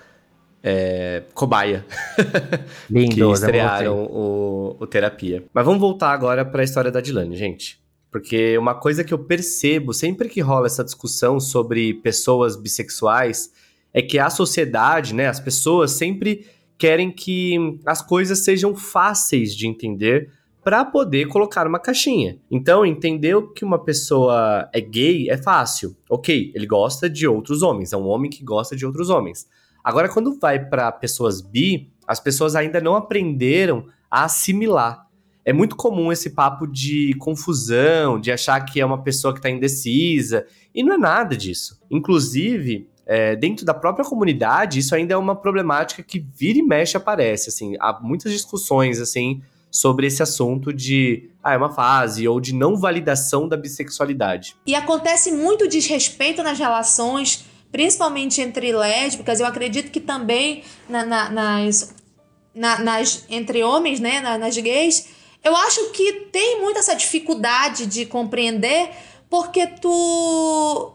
é, 0.62 1.24
cobaia. 1.34 1.86
Lindos, 2.90 3.16
que 3.16 3.22
estrearam 3.22 4.04
o, 4.04 4.76
o 4.80 4.88
Terapia. 4.88 5.46
Mas 5.54 5.66
vamos 5.66 5.80
voltar 5.80 6.12
agora 6.12 6.44
para 6.44 6.62
a 6.62 6.64
história 6.64 6.92
da 6.92 7.00
Dilane, 7.00 7.38
gente. 7.38 7.80
Porque 8.12 8.58
uma 8.58 8.74
coisa 8.74 9.04
que 9.04 9.14
eu 9.14 9.20
percebo 9.20 9.94
sempre 9.94 10.30
que 10.30 10.42
rola 10.42 10.68
essa 10.68 10.84
discussão 10.84 11.40
sobre 11.40 11.94
pessoas 11.96 12.56
bissexuais 12.56 13.52
é 13.94 14.02
que 14.02 14.18
a 14.20 14.30
sociedade, 14.30 15.14
né, 15.14 15.28
as 15.28 15.40
pessoas 15.40 15.92
sempre 15.92 16.46
querem 16.78 17.12
que 17.12 17.80
as 17.86 18.02
coisas 18.02 18.44
sejam 18.44 18.76
fáceis 18.76 19.56
de 19.56 19.68
entender 19.68 20.30
para 20.64 20.84
poder 20.84 21.28
colocar 21.28 21.66
uma 21.66 21.80
caixinha. 21.80 22.38
Então, 22.52 22.86
entender 22.86 23.42
que 23.56 23.64
uma 23.64 23.80
pessoa 23.80 24.70
é 24.74 24.82
gay 24.82 25.30
é 25.30 25.38
fácil. 25.38 25.96
Ok, 26.10 26.52
ele 26.54 26.66
gosta 26.66 27.10
de 27.10 27.26
outros 27.26 27.62
homens, 27.62 27.94
é 27.94 27.98
um 27.98 28.06
homem 28.06 28.30
que 28.30 28.44
gosta 28.44 28.76
de 28.76 28.86
outros 28.86 29.10
homens. 29.10 29.48
Agora, 29.82 30.10
quando 30.10 30.38
vai 30.38 30.60
para 30.60 30.92
pessoas 30.92 31.40
bi, 31.40 31.90
as 32.06 32.20
pessoas 32.20 32.54
ainda 32.54 32.82
não 32.82 32.96
aprenderam 32.96 33.88
a 34.12 34.26
assimilar. 34.26 35.07
É 35.48 35.54
muito 35.54 35.78
comum 35.78 36.12
esse 36.12 36.32
papo 36.32 36.68
de 36.68 37.16
confusão, 37.20 38.20
de 38.20 38.34
achar 38.34 38.60
que 38.66 38.82
é 38.82 38.86
uma 38.86 39.02
pessoa 39.02 39.34
que 39.34 39.40
está 39.40 39.50
indecisa, 39.50 40.46
e 40.76 40.84
não 40.84 40.96
é 40.96 40.98
nada 40.98 41.38
disso. 41.38 41.80
Inclusive, 41.90 42.90
é, 43.06 43.34
dentro 43.34 43.66
da 43.66 43.74
própria 43.74 44.04
comunidade, 44.04 44.78
isso 44.80 44.94
ainda 44.94 45.14
é 45.14 45.18
uma 45.18 45.38
problemática 45.38 46.04
que 46.04 46.20
vira 46.20 46.60
e 46.60 46.62
mexe 46.62 46.98
aparece. 46.98 47.48
Assim, 47.48 47.78
há 47.80 47.98
muitas 48.02 48.34
discussões 48.34 49.00
assim 49.00 49.42
sobre 49.72 50.08
esse 50.08 50.22
assunto 50.22 50.74
de 50.74 51.30
ah, 51.42 51.54
é 51.54 51.58
uma 51.58 51.72
fase 51.72 52.28
ou 52.28 52.42
de 52.42 52.54
não 52.54 52.76
validação 52.76 53.48
da 53.48 53.56
bissexualidade. 53.56 54.58
E 54.66 54.76
acontece 54.76 55.32
muito 55.32 55.66
desrespeito 55.66 56.44
nas 56.44 56.60
relações 56.60 57.46
principalmente 57.72 58.42
entre 58.42 58.72
lésbicas, 58.72 59.40
eu 59.40 59.46
acredito 59.46 59.92
que 59.92 60.00
também 60.00 60.64
na, 60.90 61.06
na, 61.06 61.30
nas, 61.30 61.94
na, 62.56 62.80
nas, 62.80 63.26
entre 63.30 63.64
homens, 63.64 64.00
né, 64.00 64.20
nas 64.38 64.58
gays, 64.58 65.17
eu 65.44 65.56
acho 65.56 65.92
que 65.92 66.28
tem 66.32 66.62
muito 66.62 66.80
essa 66.80 66.96
dificuldade 66.96 67.86
de 67.86 68.06
compreender 68.06 68.92
porque 69.30 69.68
tu 69.68 70.94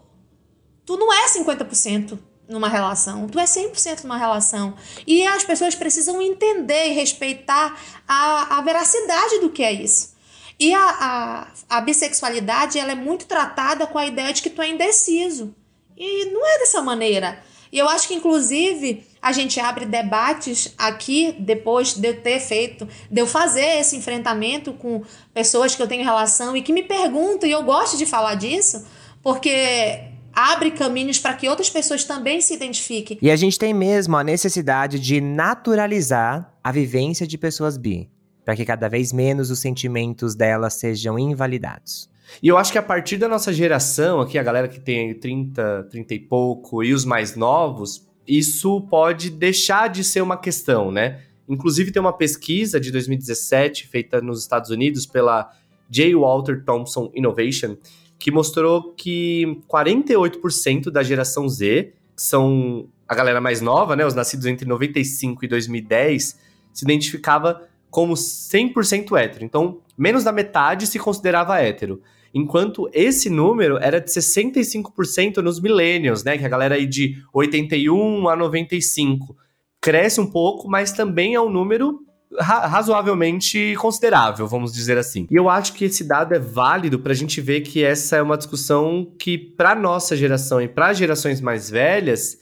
tu 0.85 0.97
não 0.97 1.13
é 1.13 1.27
50% 1.27 2.19
numa 2.47 2.67
relação, 2.67 3.27
tu 3.27 3.39
é 3.39 3.45
100% 3.45 4.03
numa 4.03 4.17
relação. 4.17 4.75
E 5.07 5.25
as 5.25 5.43
pessoas 5.43 5.75
precisam 5.75 6.21
entender 6.21 6.87
e 6.87 6.93
respeitar 6.93 7.79
a, 8.07 8.57
a 8.57 8.61
veracidade 8.61 9.39
do 9.39 9.49
que 9.49 9.63
é 9.63 9.71
isso. 9.71 10.13
E 10.59 10.73
a, 10.73 11.47
a, 11.69 11.77
a 11.77 11.81
bissexualidade 11.81 12.77
ela 12.77 12.91
é 12.91 12.95
muito 12.95 13.25
tratada 13.25 13.87
com 13.87 13.97
a 13.97 14.05
ideia 14.05 14.31
de 14.33 14.41
que 14.41 14.49
tu 14.49 14.61
é 14.61 14.69
indeciso. 14.69 15.55
E 15.97 16.25
não 16.25 16.45
é 16.45 16.59
dessa 16.59 16.81
maneira. 16.81 17.41
E 17.71 17.79
eu 17.79 17.87
acho 17.89 18.07
que, 18.07 18.13
inclusive, 18.13 19.05
a 19.23 19.31
gente 19.31 19.57
abre 19.57 19.85
debates 19.85 20.73
aqui, 20.77 21.33
depois 21.39 21.93
de 21.93 22.09
eu 22.09 22.21
ter 22.21 22.41
feito, 22.41 22.85
de 23.09 23.21
eu 23.21 23.25
fazer 23.25 23.79
esse 23.79 23.95
enfrentamento 23.95 24.73
com 24.73 25.01
pessoas 25.33 25.73
que 25.73 25.81
eu 25.81 25.87
tenho 25.87 26.03
relação 26.03 26.57
e 26.57 26.61
que 26.61 26.73
me 26.73 26.83
perguntam, 26.83 27.47
e 27.47 27.53
eu 27.53 27.63
gosto 27.63 27.97
de 27.97 28.05
falar 28.05 28.35
disso, 28.35 28.85
porque 29.21 30.11
abre 30.33 30.71
caminhos 30.71 31.19
para 31.19 31.35
que 31.35 31.47
outras 31.47 31.69
pessoas 31.69 32.03
também 32.03 32.41
se 32.41 32.53
identifiquem. 32.53 33.17
E 33.21 33.31
a 33.31 33.35
gente 33.37 33.57
tem 33.57 33.73
mesmo 33.73 34.17
a 34.17 34.25
necessidade 34.25 34.99
de 34.99 35.21
naturalizar 35.21 36.53
a 36.61 36.71
vivência 36.73 37.25
de 37.25 37.37
pessoas 37.37 37.77
bi, 37.77 38.09
para 38.43 38.57
que 38.57 38.65
cada 38.65 38.89
vez 38.89 39.13
menos 39.13 39.49
os 39.49 39.59
sentimentos 39.59 40.35
delas 40.35 40.73
sejam 40.73 41.17
invalidados. 41.17 42.09
E 42.41 42.49
eu 42.49 42.57
acho 42.57 42.73
que 42.73 42.77
a 42.77 42.83
partir 42.83 43.15
da 43.15 43.29
nossa 43.29 43.53
geração, 43.53 44.19
aqui, 44.19 44.37
a 44.37 44.43
galera 44.43 44.67
que 44.67 44.81
tem 44.81 45.13
30, 45.17 45.87
30 45.89 46.13
e 46.13 46.19
pouco, 46.19 46.83
e 46.83 46.93
os 46.93 47.05
mais 47.05 47.37
novos, 47.37 48.05
isso 48.27 48.81
pode 48.81 49.29
deixar 49.29 49.89
de 49.89 50.03
ser 50.03 50.21
uma 50.21 50.37
questão, 50.37 50.91
né? 50.91 51.21
Inclusive, 51.47 51.91
tem 51.91 51.99
uma 51.99 52.13
pesquisa 52.13 52.79
de 52.79 52.91
2017 52.91 53.87
feita 53.87 54.21
nos 54.21 54.39
Estados 54.41 54.69
Unidos 54.69 55.05
pela 55.05 55.51
J. 55.89 56.15
Walter 56.15 56.63
Thompson 56.63 57.11
Innovation, 57.13 57.77
que 58.17 58.31
mostrou 58.31 58.93
que 58.93 59.61
48% 59.69 60.89
da 60.89 61.03
geração 61.03 61.47
Z, 61.49 61.93
que 62.15 62.23
são 62.23 62.87
a 63.07 63.13
galera 63.13 63.41
mais 63.41 63.59
nova, 63.59 63.95
né, 63.95 64.05
os 64.05 64.13
nascidos 64.13 64.45
entre 64.45 64.67
95 64.67 65.43
e 65.43 65.47
2010, 65.47 66.39
se 66.73 66.85
identificava 66.85 67.67
como 67.91 68.13
100% 68.13 69.15
hétero. 69.19 69.45
Então, 69.45 69.81
menos 69.97 70.23
da 70.23 70.31
metade 70.31 70.87
se 70.87 70.97
considerava 70.97 71.59
hétero. 71.59 72.01
Enquanto 72.33 72.89
esse 72.91 73.29
número 73.29 73.77
era 73.77 74.01
de 74.01 74.09
65% 74.09 75.37
nos 75.37 75.61
millennials, 75.61 76.23
né? 76.23 76.37
Que 76.37 76.45
a 76.45 76.49
galera 76.49 76.75
aí 76.75 76.87
de 76.87 77.15
81 77.33 78.27
a 78.27 78.35
95. 78.35 79.35
Cresce 79.79 80.19
um 80.19 80.29
pouco, 80.29 80.67
mas 80.67 80.91
também 80.91 81.35
é 81.35 81.41
um 81.41 81.49
número 81.49 81.99
ra 82.39 82.65
razoavelmente 82.65 83.75
considerável, 83.77 84.47
vamos 84.47 84.73
dizer 84.73 84.97
assim. 84.97 85.27
E 85.29 85.35
eu 85.35 85.49
acho 85.49 85.73
que 85.73 85.85
esse 85.85 86.03
dado 86.03 86.33
é 86.33 86.39
válido 86.39 86.99
para 86.99 87.11
a 87.11 87.15
gente 87.15 87.39
ver 87.39 87.61
que 87.61 87.83
essa 87.83 88.15
é 88.15 88.21
uma 88.21 88.37
discussão 88.37 89.13
que, 89.19 89.37
para 89.37 89.75
nossa 89.75 90.15
geração 90.15 90.61
e 90.61 90.67
para 90.67 90.93
gerações 90.93 91.41
mais 91.41 91.69
velhas, 91.69 92.39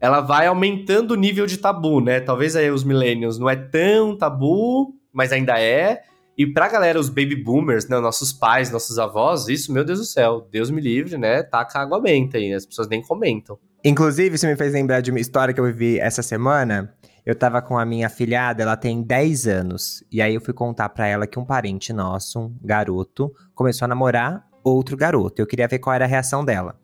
ela 0.00 0.20
vai 0.20 0.46
aumentando 0.46 1.12
o 1.12 1.16
nível 1.16 1.46
de 1.46 1.58
tabu, 1.58 2.00
né? 2.00 2.20
Talvez 2.20 2.56
aí 2.56 2.70
os 2.70 2.84
millennials 2.84 3.38
não 3.38 3.48
é 3.48 3.56
tão 3.56 4.16
tabu, 4.16 4.94
mas 5.12 5.32
ainda 5.32 5.60
é. 5.60 6.02
E 6.36 6.46
pra 6.46 6.68
galera, 6.68 6.98
os 6.98 7.08
baby 7.08 7.36
boomers, 7.36 7.88
né, 7.88 7.98
nossos 8.00 8.32
pais, 8.32 8.70
nossos 8.70 8.98
avós, 8.98 9.48
isso, 9.48 9.72
meu 9.72 9.84
Deus 9.84 10.00
do 10.00 10.04
céu, 10.04 10.48
Deus 10.50 10.70
me 10.70 10.80
livre, 10.80 11.16
né? 11.16 11.42
Taca 11.42 11.78
água 11.78 12.00
benta 12.00 12.38
aí, 12.38 12.52
as 12.52 12.66
pessoas 12.66 12.88
nem 12.88 13.00
comentam. 13.00 13.58
Inclusive, 13.84 14.34
isso 14.34 14.46
me 14.46 14.56
fez 14.56 14.72
lembrar 14.72 15.00
de 15.00 15.10
uma 15.10 15.20
história 15.20 15.54
que 15.54 15.60
eu 15.60 15.64
vivi 15.64 15.98
essa 15.98 16.22
semana. 16.22 16.92
Eu 17.24 17.34
tava 17.34 17.62
com 17.62 17.78
a 17.78 17.84
minha 17.84 18.08
filhada, 18.08 18.62
ela 18.62 18.76
tem 18.76 19.02
10 19.02 19.46
anos. 19.46 20.02
E 20.10 20.20
aí 20.20 20.34
eu 20.34 20.40
fui 20.40 20.52
contar 20.52 20.88
para 20.88 21.06
ela 21.06 21.26
que 21.26 21.38
um 21.38 21.44
parente 21.44 21.92
nosso, 21.92 22.40
um 22.40 22.56
garoto, 22.62 23.32
começou 23.54 23.86
a 23.86 23.88
namorar 23.88 24.46
outro 24.62 24.96
garoto. 24.96 25.40
Eu 25.40 25.46
queria 25.46 25.68
ver 25.68 25.78
qual 25.78 25.94
era 25.94 26.04
a 26.04 26.08
reação 26.08 26.44
dela. 26.44 26.76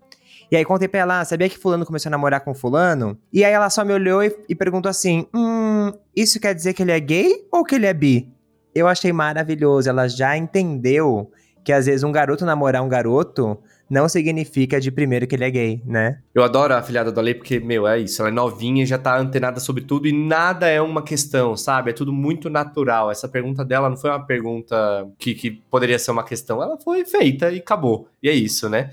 E 0.51 0.57
aí 0.57 0.65
contei 0.65 0.89
pra 0.89 1.01
ela, 1.01 1.21
ah, 1.21 1.25
sabia 1.25 1.49
que 1.49 1.59
fulano 1.59 1.87
começou 1.87 2.09
a 2.09 2.11
namorar 2.11 2.41
com 2.41 2.55
fulano? 2.55 3.17
E 3.33 3.45
aí 3.45 3.53
ela 3.53 3.71
só 3.71 3.85
me 3.85 3.93
olhou 3.93 4.23
e, 4.23 4.37
e 4.49 4.55
perguntou 4.55 4.91
assim, 4.91 5.27
hum, 5.35 5.93
isso 6.15 6.41
quer 6.41 6.55
dizer 6.55 6.75
que 6.75 6.83
ele 6.83 6.93
é 6.93 7.01
gay 7.01 7.47
ou 7.53 7.65
que 7.65 7.77
ele 7.77 7.87
é 7.87 7.95
bi? 7.95 8.33
Eu 8.75 8.87
achei 8.87 9.13
maravilhoso. 9.13 9.89
Ela 9.89 10.09
já 10.09 10.37
entendeu 10.37 11.31
que 11.65 11.73
às 11.73 11.87
vezes 11.87 12.03
um 12.03 12.13
garoto 12.13 12.45
namorar 12.45 12.83
um 12.83 12.89
garoto 12.89 13.59
não 13.91 14.09
significa 14.09 14.81
de 14.81 14.91
primeiro 14.91 15.27
que 15.27 15.35
ele 15.35 15.45
é 15.45 15.51
gay, 15.51 15.83
né? 15.85 16.21
Eu 16.33 16.45
adoro 16.45 16.73
a 16.73 16.81
filhada 16.81 17.11
do 17.11 17.19
Ale 17.19 17.35
porque, 17.35 17.59
meu, 17.59 17.89
é 17.89 17.99
isso. 17.99 18.23
Ela 18.23 18.31
é 18.31 18.33
novinha, 18.33 18.87
já 18.87 18.97
tá 18.97 19.19
antenada 19.19 19.59
sobre 19.59 19.83
tudo 19.83 20.07
e 20.07 20.13
nada 20.13 20.69
é 20.69 20.81
uma 20.81 21.03
questão, 21.03 21.57
sabe? 21.57 21.91
É 21.91 21.93
tudo 21.93 22.13
muito 22.13 22.49
natural. 22.49 23.11
Essa 23.11 23.29
pergunta 23.29 23.65
dela 23.65 23.91
não 23.91 23.97
foi 23.97 24.11
uma 24.11 24.25
pergunta 24.25 25.09
que, 25.19 25.35
que 25.35 25.51
poderia 25.69 25.99
ser 25.99 26.13
uma 26.13 26.23
questão. 26.23 26.63
Ela 26.63 26.79
foi 26.79 27.05
feita 27.05 27.51
e 27.51 27.59
acabou. 27.59 28.09
E 28.23 28.29
é 28.29 28.33
isso, 28.33 28.69
né? 28.69 28.91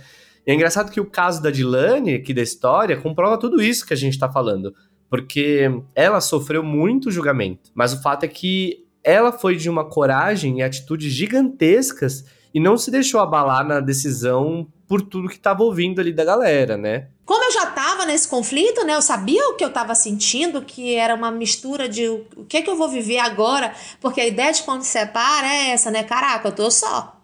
E 0.48 0.52
é 0.52 0.54
engraçado 0.56 0.92
que 0.92 1.00
o 1.00 1.06
caso 1.06 1.44
da 1.44 1.52
Dilane, 1.52 2.16
aqui 2.16 2.34
da 2.34 2.42
história, 2.42 2.98
comprova 2.98 3.38
tudo 3.38 3.62
isso 3.62 3.86
que 3.86 3.94
a 3.94 3.98
gente 3.98 4.18
tá 4.18 4.32
falando. 4.32 4.74
Porque 5.10 5.70
ela 5.94 6.20
sofreu 6.20 6.64
muito 6.64 7.12
julgamento. 7.12 7.70
Mas 7.76 7.94
o 7.94 8.02
fato 8.02 8.24
é 8.24 8.28
que 8.28 8.87
ela 9.08 9.32
foi 9.32 9.56
de 9.56 9.70
uma 9.70 9.86
coragem 9.86 10.60
e 10.60 10.62
atitudes 10.62 11.14
gigantescas 11.14 12.26
e 12.54 12.60
não 12.60 12.78
se 12.78 12.92
deixou 12.92 13.22
abalar 13.22 13.66
na 13.66 13.80
decisão 13.80 14.68
por 14.86 15.02
tudo 15.02 15.30
que 15.30 15.36
estava 15.36 15.64
ouvindo 15.64 16.02
ali 16.02 16.12
da 16.12 16.26
galera, 16.26 16.76
né? 16.76 17.08
Como 17.26 17.42
eu 17.46 17.52
já 17.54 17.70
estava 17.70 18.06
nesse 18.06 18.28
conflito, 18.28 18.84
né? 18.86 18.96
Eu 18.96 19.02
sabia 19.02 19.48
o 19.48 19.54
que 19.54 19.64
eu 19.64 19.70
estava 19.70 19.96
sentindo, 19.96 20.62
que 20.62 20.94
era 20.94 21.16
uma 21.16 21.32
mistura 21.32 21.88
de 21.88 22.06
o 22.06 22.44
que 22.50 22.58
é 22.58 22.62
que 22.62 22.70
eu 22.70 22.76
vou 22.76 22.90
viver 22.90 23.20
agora, 23.20 23.74
porque 24.02 24.20
a 24.20 24.28
ideia 24.28 24.52
de 24.52 24.64
quando 24.64 24.84
separa 24.84 25.48
é 25.48 25.70
essa, 25.70 25.90
né? 25.90 26.04
Caraca, 26.04 26.50
eu 26.50 26.52
tô 26.52 26.70
só. 26.70 27.16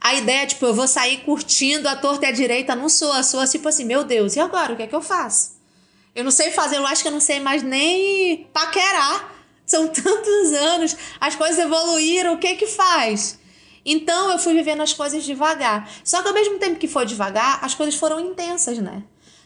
A 0.00 0.14
ideia, 0.14 0.46
tipo, 0.46 0.64
eu 0.66 0.74
vou 0.74 0.86
sair 0.86 1.18
curtindo 1.24 1.88
a 1.88 1.96
torta 1.96 2.26
e 2.26 2.28
a 2.28 2.32
direita, 2.32 2.76
não 2.76 2.88
sou, 2.88 3.12
a 3.12 3.24
sou 3.24 3.44
tipo 3.44 3.68
assim, 3.68 3.84
meu 3.84 4.04
Deus, 4.04 4.36
e 4.36 4.40
agora? 4.40 4.72
O 4.72 4.76
que 4.76 4.84
é 4.84 4.86
que 4.86 4.94
eu 4.94 5.02
faço? 5.02 5.60
Eu 6.14 6.22
não 6.22 6.30
sei 6.30 6.52
fazer, 6.52 6.76
eu 6.76 6.86
acho 6.86 7.02
que 7.02 7.08
eu 7.08 7.12
não 7.12 7.20
sei 7.20 7.40
mais 7.40 7.62
nem 7.64 8.46
paquerar 8.52 9.31
são 9.72 9.88
tantos 9.88 10.52
anos, 10.52 10.96
as 11.20 11.34
coisas 11.34 11.58
evoluíram, 11.58 12.34
o 12.34 12.38
que 12.38 12.54
que 12.54 12.66
faz? 12.66 13.38
Então 13.84 14.30
eu 14.30 14.38
fui 14.38 14.54
vivendo 14.54 14.82
as 14.82 14.92
coisas 14.92 15.24
devagar. 15.24 15.90
Só 16.04 16.22
que 16.22 16.28
ao 16.28 16.34
mesmo 16.34 16.58
tempo 16.58 16.78
que 16.78 16.86
foi 16.86 17.04
devagar, 17.04 17.58
as 17.64 17.74
coisas 17.74 17.96
foram 17.96 18.20
intensas, 18.20 18.78
né? 18.78 19.02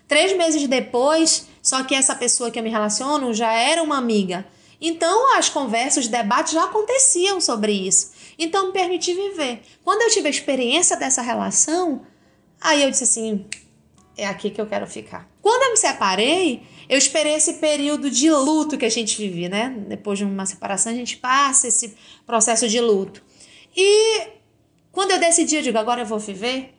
Três 0.06 0.37
meses 0.37 0.66
depois, 0.68 1.47
só 1.62 1.83
que 1.83 1.95
essa 1.95 2.14
pessoa 2.14 2.50
que 2.50 2.59
eu 2.59 2.62
me 2.62 2.71
relaciono 2.71 3.33
já 3.33 3.52
era 3.52 3.83
uma 3.83 3.97
amiga. 3.97 4.47
Então, 4.80 5.37
as 5.37 5.49
conversas, 5.49 6.04
os 6.04 6.11
debates 6.11 6.52
já 6.52 6.64
aconteciam 6.64 7.40
sobre 7.40 7.73
isso. 7.73 8.12
Então, 8.38 8.66
me 8.66 8.73
permiti 8.73 9.14
viver. 9.14 9.62
Quando 9.83 10.02
eu 10.02 10.11
tive 10.11 10.26
a 10.28 10.30
experiência 10.30 10.97
dessa 10.97 11.23
relação, 11.23 12.02
aí 12.61 12.83
eu 12.83 12.90
disse 12.90 13.04
assim: 13.04 13.47
é 14.16 14.26
aqui 14.26 14.50
que 14.50 14.61
eu 14.61 14.66
quero 14.66 14.87
ficar. 14.87 15.28
Quando 15.40 15.62
eu 15.62 15.71
me 15.71 15.76
separei, 15.76 16.62
eu 16.88 16.97
esperei 16.97 17.35
esse 17.35 17.55
período 17.55 18.11
de 18.11 18.31
luto 18.31 18.78
que 18.78 18.85
a 18.85 18.90
gente 18.90 19.16
vive, 19.16 19.49
né? 19.49 19.75
Depois 19.88 20.19
de 20.19 20.25
uma 20.25 20.47
separação, 20.47 20.93
a 20.93 20.95
gente 20.95 21.16
passa 21.16 21.69
esse 21.69 21.97
processo 22.26 22.69
de 22.69 22.81
luto. 22.81 23.23
E 23.76 24.28
quando 24.93 25.11
eu 25.11 25.19
decidi, 25.19 25.57
eu 25.57 25.62
digo: 25.62 25.78
agora 25.78 26.02
eu 26.02 26.07
vou 26.07 26.19
viver. 26.19 26.75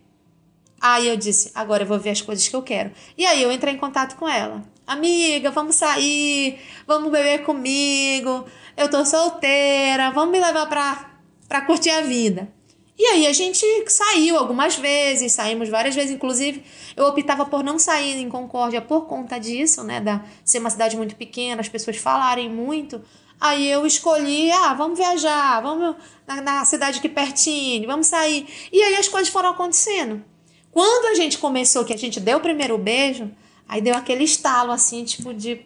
Aí 0.79 1.07
eu 1.07 1.17
disse: 1.17 1.51
agora 1.53 1.83
eu 1.83 1.87
vou 1.87 1.99
ver 1.99 2.11
as 2.11 2.21
coisas 2.21 2.47
que 2.47 2.55
eu 2.55 2.61
quero. 2.61 2.91
E 3.17 3.25
aí 3.25 3.41
eu 3.41 3.51
entrei 3.51 3.73
em 3.73 3.77
contato 3.77 4.15
com 4.15 4.27
ela. 4.27 4.63
Amiga, 4.85 5.51
vamos 5.51 5.75
sair, 5.75 6.59
vamos 6.87 7.11
beber 7.11 7.43
comigo. 7.43 8.45
Eu 8.75 8.89
tô 8.89 9.03
solteira, 9.05 10.11
vamos 10.11 10.31
me 10.31 10.39
levar 10.39 10.67
pra, 10.67 11.19
pra 11.47 11.61
curtir 11.61 11.89
a 11.89 12.01
vida. 12.01 12.47
E 12.97 13.05
aí 13.05 13.27
a 13.27 13.33
gente 13.33 13.63
saiu 13.87 14.37
algumas 14.37 14.75
vezes, 14.75 15.31
saímos 15.33 15.69
várias 15.69 15.93
vezes, 15.93 16.11
inclusive 16.11 16.63
eu 16.95 17.05
optava 17.05 17.45
por 17.45 17.63
não 17.63 17.77
sair 17.77 18.19
em 18.19 18.27
Concórdia 18.27 18.81
por 18.81 19.05
conta 19.05 19.39
disso, 19.39 19.83
né, 19.83 20.01
da 20.01 20.23
ser 20.43 20.59
uma 20.59 20.69
cidade 20.69 20.97
muito 20.97 21.15
pequena, 21.15 21.61
as 21.61 21.69
pessoas 21.69 21.97
falarem 21.97 22.49
muito. 22.49 23.01
Aí 23.39 23.69
eu 23.69 23.85
escolhi, 23.85 24.49
ah, 24.51 24.73
vamos 24.73 24.97
viajar, 24.97 25.61
vamos 25.61 25.95
na, 26.25 26.41
na 26.41 26.65
cidade 26.65 26.97
aqui 26.97 27.07
pertinho, 27.07 27.85
vamos 27.85 28.07
sair. 28.07 28.47
E 28.71 28.81
aí 28.81 28.95
as 28.95 29.07
coisas 29.07 29.29
foram 29.29 29.49
acontecendo. 29.49 30.23
Quando 30.71 31.05
a 31.07 31.13
gente 31.13 31.37
começou, 31.37 31.85
que 31.85 31.93
a 31.93 31.97
gente 31.97 32.19
deu 32.19 32.39
o 32.39 32.41
primeiro 32.41 32.77
beijo, 32.79 33.31
Aí 33.67 33.81
deu 33.81 33.95
aquele 33.95 34.23
estalo 34.23 34.71
assim, 34.71 35.03
tipo 35.03 35.33
de 35.33 35.65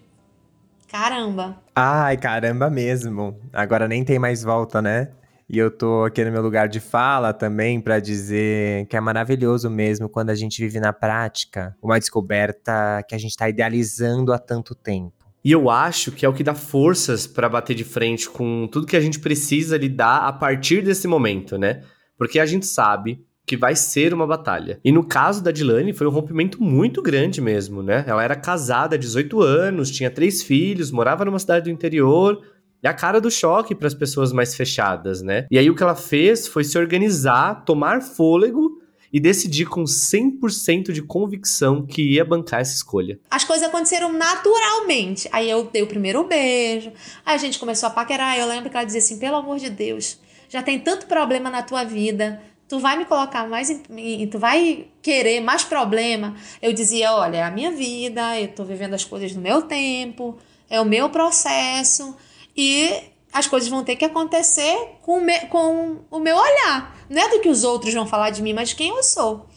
caramba. 0.87 1.57
Ai, 1.75 2.17
caramba 2.17 2.69
mesmo. 2.69 3.37
Agora 3.53 3.87
nem 3.87 4.03
tem 4.03 4.17
mais 4.17 4.43
volta, 4.43 4.81
né? 4.81 5.09
E 5.53 5.57
eu 5.57 5.69
tô 5.69 6.05
aqui 6.05 6.23
no 6.23 6.31
meu 6.31 6.41
lugar 6.41 6.69
de 6.69 6.79
fala 6.79 7.33
também 7.33 7.81
para 7.81 7.99
dizer 7.99 8.85
que 8.85 8.95
é 8.95 9.01
maravilhoso 9.01 9.69
mesmo 9.69 10.07
quando 10.07 10.29
a 10.29 10.35
gente 10.35 10.61
vive 10.61 10.79
na 10.79 10.93
prática 10.93 11.75
uma 11.81 11.99
descoberta 11.99 13.03
que 13.05 13.13
a 13.13 13.17
gente 13.17 13.35
tá 13.35 13.49
idealizando 13.49 14.31
há 14.31 14.39
tanto 14.39 14.73
tempo. 14.73 15.11
E 15.43 15.51
eu 15.51 15.69
acho 15.69 16.13
que 16.13 16.25
é 16.25 16.29
o 16.29 16.33
que 16.33 16.41
dá 16.41 16.55
forças 16.55 17.27
para 17.27 17.49
bater 17.49 17.75
de 17.75 17.83
frente 17.83 18.29
com 18.29 18.65
tudo 18.71 18.87
que 18.87 18.95
a 18.95 19.01
gente 19.01 19.19
precisa 19.19 19.75
lidar 19.75 20.19
a 20.25 20.31
partir 20.31 20.81
desse 20.81 21.05
momento, 21.05 21.57
né? 21.57 21.81
Porque 22.17 22.39
a 22.39 22.45
gente 22.45 22.65
sabe 22.65 23.21
que 23.45 23.57
vai 23.57 23.75
ser 23.75 24.13
uma 24.13 24.25
batalha. 24.25 24.79
E 24.85 24.89
no 24.89 25.03
caso 25.03 25.43
da 25.43 25.51
Dilane, 25.51 25.91
foi 25.91 26.07
um 26.07 26.11
rompimento 26.11 26.63
muito 26.63 27.01
grande 27.01 27.41
mesmo, 27.41 27.83
né? 27.83 28.05
Ela 28.07 28.23
era 28.23 28.37
casada 28.37 28.95
há 28.95 28.97
18 28.97 29.41
anos, 29.41 29.91
tinha 29.91 30.09
três 30.09 30.41
filhos, 30.41 30.91
morava 30.91 31.25
numa 31.25 31.39
cidade 31.39 31.65
do 31.65 31.71
interior. 31.71 32.41
É 32.83 32.89
a 32.89 32.93
cara 32.93 33.21
do 33.21 33.29
choque 33.29 33.75
para 33.75 33.87
as 33.87 33.93
pessoas 33.93 34.33
mais 34.33 34.55
fechadas, 34.55 35.21
né? 35.21 35.45
E 35.51 35.57
aí 35.57 35.69
o 35.69 35.75
que 35.75 35.83
ela 35.83 35.95
fez 35.95 36.47
foi 36.47 36.63
se 36.63 36.77
organizar, 36.77 37.63
tomar 37.63 38.01
fôlego 38.01 38.81
e 39.13 39.19
decidir 39.19 39.65
com 39.65 39.83
100% 39.83 40.91
de 40.91 41.01
convicção 41.01 41.85
que 41.85 42.13
ia 42.13 42.25
bancar 42.25 42.61
essa 42.61 42.73
escolha. 42.73 43.19
As 43.29 43.43
coisas 43.43 43.67
aconteceram 43.67 44.11
naturalmente. 44.11 45.29
Aí 45.31 45.49
eu 45.49 45.65
dei 45.65 45.83
o 45.83 45.87
primeiro 45.87 46.23
beijo, 46.23 46.91
aí 47.25 47.35
a 47.35 47.37
gente 47.37 47.59
começou 47.59 47.87
a 47.87 47.91
paquerar. 47.91 48.37
Eu 48.39 48.47
lembro 48.47 48.69
que 48.69 48.75
ela 48.75 48.85
dizia 48.85 48.99
assim: 48.99 49.19
pelo 49.19 49.35
amor 49.35 49.59
de 49.59 49.69
Deus, 49.69 50.17
já 50.49 50.63
tem 50.63 50.79
tanto 50.79 51.05
problema 51.05 51.49
na 51.49 51.61
tua 51.61 51.83
vida 51.83 52.41
tu 52.67 52.79
vai 52.79 52.97
me 52.97 53.03
colocar 53.03 53.49
mais 53.49 53.69
em, 53.69 54.25
tu 54.27 54.39
vai 54.39 54.87
querer 55.01 55.41
mais 55.41 55.61
problema. 55.61 56.33
Eu 56.61 56.71
dizia, 56.71 57.11
olha, 57.11 57.35
é 57.35 57.43
a 57.43 57.51
minha 57.51 57.69
vida, 57.69 58.39
eu 58.39 58.47
tô 58.47 58.63
vivendo 58.63 58.93
as 58.93 59.03
coisas 59.03 59.35
no 59.35 59.41
meu 59.41 59.63
tempo, 59.63 60.37
é 60.69 60.79
o 60.79 60.85
meu 60.85 61.09
processo 61.09 62.15
e 62.55 63.11
as 63.31 63.47
coisas 63.47 63.69
vão 63.69 63.83
ter 63.83 63.95
que 63.95 64.05
acontecer 64.05 64.97
com, 65.01 65.19
me, 65.19 65.39
com 65.47 65.99
o 66.09 66.19
meu 66.19 66.35
olhar. 66.35 66.95
Não 67.09 67.21
é 67.21 67.29
do 67.29 67.39
que 67.39 67.49
os 67.49 67.63
outros 67.63 67.93
vão 67.93 68.05
falar 68.05 68.29
de 68.29 68.41
mim, 68.41 68.53
mas 68.53 68.69
de 68.69 68.75
quem 68.75 68.89
eu 68.89 69.03
sou. 69.03 69.47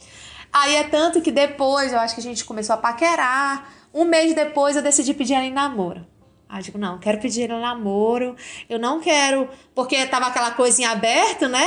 Aí 0.52 0.76
é 0.76 0.84
tanto 0.84 1.20
que 1.20 1.32
depois, 1.32 1.92
eu 1.92 1.98
acho 1.98 2.14
que 2.14 2.20
a 2.20 2.24
gente 2.24 2.44
começou 2.44 2.74
a 2.74 2.78
paquerar. 2.78 3.72
Um 3.92 4.04
mês 4.04 4.34
depois 4.34 4.76
eu 4.76 4.82
decidi 4.82 5.12
pedir 5.14 5.34
ela 5.34 5.44
em 5.44 5.52
namoro. 5.52 6.06
Aí 6.48 6.60
eu 6.60 6.64
digo, 6.64 6.78
não, 6.78 6.98
quero 6.98 7.18
pedir 7.18 7.42
ele 7.42 7.54
em 7.54 7.60
namoro. 7.60 8.36
Eu 8.68 8.78
não 8.78 9.00
quero, 9.00 9.48
porque 9.74 10.06
tava 10.06 10.26
aquela 10.26 10.52
coisinha 10.52 10.90
aberta, 10.90 11.48
né? 11.48 11.66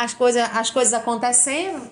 as, 0.00 0.14
coisa, 0.14 0.46
as 0.46 0.70
coisas 0.70 0.94
acontecendo. 0.94 1.90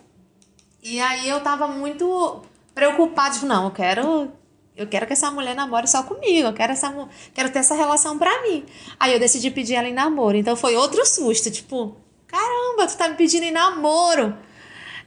E 0.82 1.00
aí 1.00 1.28
eu 1.28 1.40
tava 1.40 1.68
muito 1.68 2.42
preocupada, 2.74 3.34
tipo, 3.34 3.46
não, 3.46 3.64
eu 3.64 3.70
quero 3.70 4.32
eu 4.78 4.86
quero 4.86 5.06
que 5.06 5.12
essa 5.12 5.28
mulher 5.30 5.56
namore 5.56 5.88
só 5.88 6.04
comigo, 6.04 6.48
eu 6.48 6.52
quero, 6.52 6.72
essa, 6.72 7.08
quero 7.34 7.50
ter 7.50 7.58
essa 7.58 7.74
relação 7.74 8.16
pra 8.16 8.42
mim. 8.42 8.64
Aí 8.98 9.12
eu 9.12 9.18
decidi 9.18 9.50
pedir 9.50 9.74
ela 9.74 9.88
em 9.88 9.92
namoro. 9.92 10.36
Então 10.36 10.54
foi 10.54 10.76
outro 10.76 11.04
susto, 11.04 11.50
tipo, 11.50 11.96
caramba, 12.28 12.86
tu 12.86 12.96
tá 12.96 13.08
me 13.08 13.16
pedindo 13.16 13.42
em 13.42 13.50
namoro. 13.50 14.38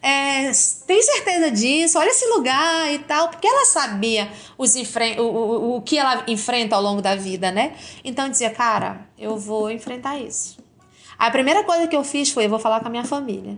É, 0.01 0.51
tem 0.85 1.01
certeza 1.01 1.49
disso? 1.51 1.97
Olha 1.97 2.09
esse 2.09 2.25
lugar 2.27 2.91
e 2.93 2.99
tal. 2.99 3.29
Porque 3.29 3.47
ela 3.47 3.65
sabia 3.65 4.29
os 4.57 4.75
o, 4.75 5.21
o, 5.21 5.75
o 5.77 5.81
que 5.81 5.97
ela 5.97 6.25
enfrenta 6.27 6.75
ao 6.75 6.81
longo 6.81 7.01
da 7.01 7.15
vida, 7.15 7.49
né? 7.49 7.75
Então 8.03 8.27
dizia, 8.27 8.49
cara, 8.49 9.07
eu 9.17 9.37
vou 9.37 9.71
enfrentar 9.71 10.19
isso. 10.19 10.57
A 11.17 11.31
primeira 11.31 11.63
coisa 11.63 11.87
que 11.87 11.95
eu 11.95 12.03
fiz 12.03 12.29
foi: 12.29 12.45
eu 12.45 12.49
vou 12.49 12.59
falar 12.59 12.81
com 12.81 12.87
a 12.87 12.91
minha 12.91 13.05
família. 13.05 13.57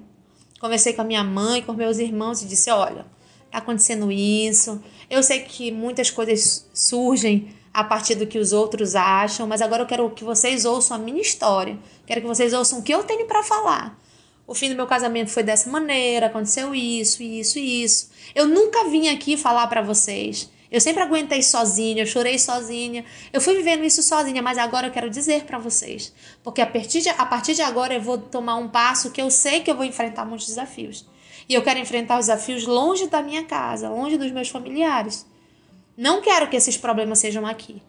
Conversei 0.59 0.93
com 0.93 1.01
a 1.01 1.05
minha 1.05 1.23
mãe, 1.23 1.63
com 1.63 1.73
meus 1.73 1.97
irmãos 1.97 2.43
e 2.43 2.45
disse: 2.45 2.69
olha, 2.69 3.05
acontecendo 3.53 4.11
isso. 4.11 4.83
Eu 5.09 5.21
sei 5.23 5.39
que 5.41 5.71
muitas 5.71 6.09
coisas 6.09 6.67
surgem 6.73 7.49
a 7.73 7.83
partir 7.83 8.15
do 8.15 8.27
que 8.27 8.39
os 8.39 8.51
outros 8.51 8.95
acham, 8.95 9.47
mas 9.47 9.61
agora 9.61 9.83
eu 9.83 9.87
quero 9.87 10.09
que 10.09 10.23
vocês 10.23 10.65
ouçam 10.65 10.97
a 10.97 10.99
minha 10.99 11.21
história. 11.21 11.77
Quero 12.05 12.21
que 12.21 12.27
vocês 12.27 12.53
ouçam 12.53 12.79
o 12.79 12.83
que 12.83 12.93
eu 12.93 13.03
tenho 13.03 13.25
para 13.25 13.43
falar. 13.43 13.99
O 14.45 14.53
fim 14.53 14.69
do 14.69 14.75
meu 14.75 14.85
casamento 14.85 15.29
foi 15.29 15.43
dessa 15.43 15.69
maneira, 15.69 16.25
aconteceu 16.25 16.75
isso, 16.75 17.23
isso 17.23 17.57
e 17.57 17.83
isso. 17.83 18.09
Eu 18.35 18.45
nunca 18.47 18.89
vim 18.89 19.07
aqui 19.07 19.37
falar 19.37 19.67
para 19.67 19.81
vocês 19.81 20.51
eu 20.73 20.81
sempre 20.81 21.03
aguentei 21.03 21.43
sozinha, 21.43 22.01
eu 22.01 22.07
chorei 22.07 22.39
sozinha. 22.39 23.05
Eu 23.31 23.39
fui 23.39 23.53
vivendo 23.53 23.83
isso 23.83 24.01
sozinha, 24.01 24.41
mas 24.41 24.57
agora 24.57 24.87
eu 24.87 24.91
quero 24.91 25.07
dizer 25.07 25.43
para 25.43 25.59
vocês. 25.59 26.11
Porque 26.43 26.61
a 26.61 26.65
partir, 26.65 27.01
de, 27.01 27.09
a 27.09 27.25
partir 27.27 27.53
de 27.53 27.61
agora 27.61 27.93
eu 27.93 28.01
vou 28.01 28.17
tomar 28.17 28.55
um 28.55 28.67
passo 28.67 29.11
que 29.11 29.21
eu 29.21 29.29
sei 29.29 29.59
que 29.59 29.69
eu 29.69 29.75
vou 29.75 29.85
enfrentar 29.85 30.25
muitos 30.25 30.47
desafios. 30.47 31.05
E 31.47 31.53
eu 31.53 31.61
quero 31.61 31.79
enfrentar 31.79 32.19
os 32.19 32.27
desafios 32.27 32.65
longe 32.65 33.07
da 33.07 33.21
minha 33.21 33.43
casa, 33.43 33.89
longe 33.89 34.17
dos 34.17 34.31
meus 34.31 34.49
familiares. 34.49 35.25
Não 35.95 36.21
quero 36.21 36.49
que 36.49 36.55
esses 36.55 36.77
problemas 36.77 37.19
sejam 37.19 37.45
aqui. 37.45 37.81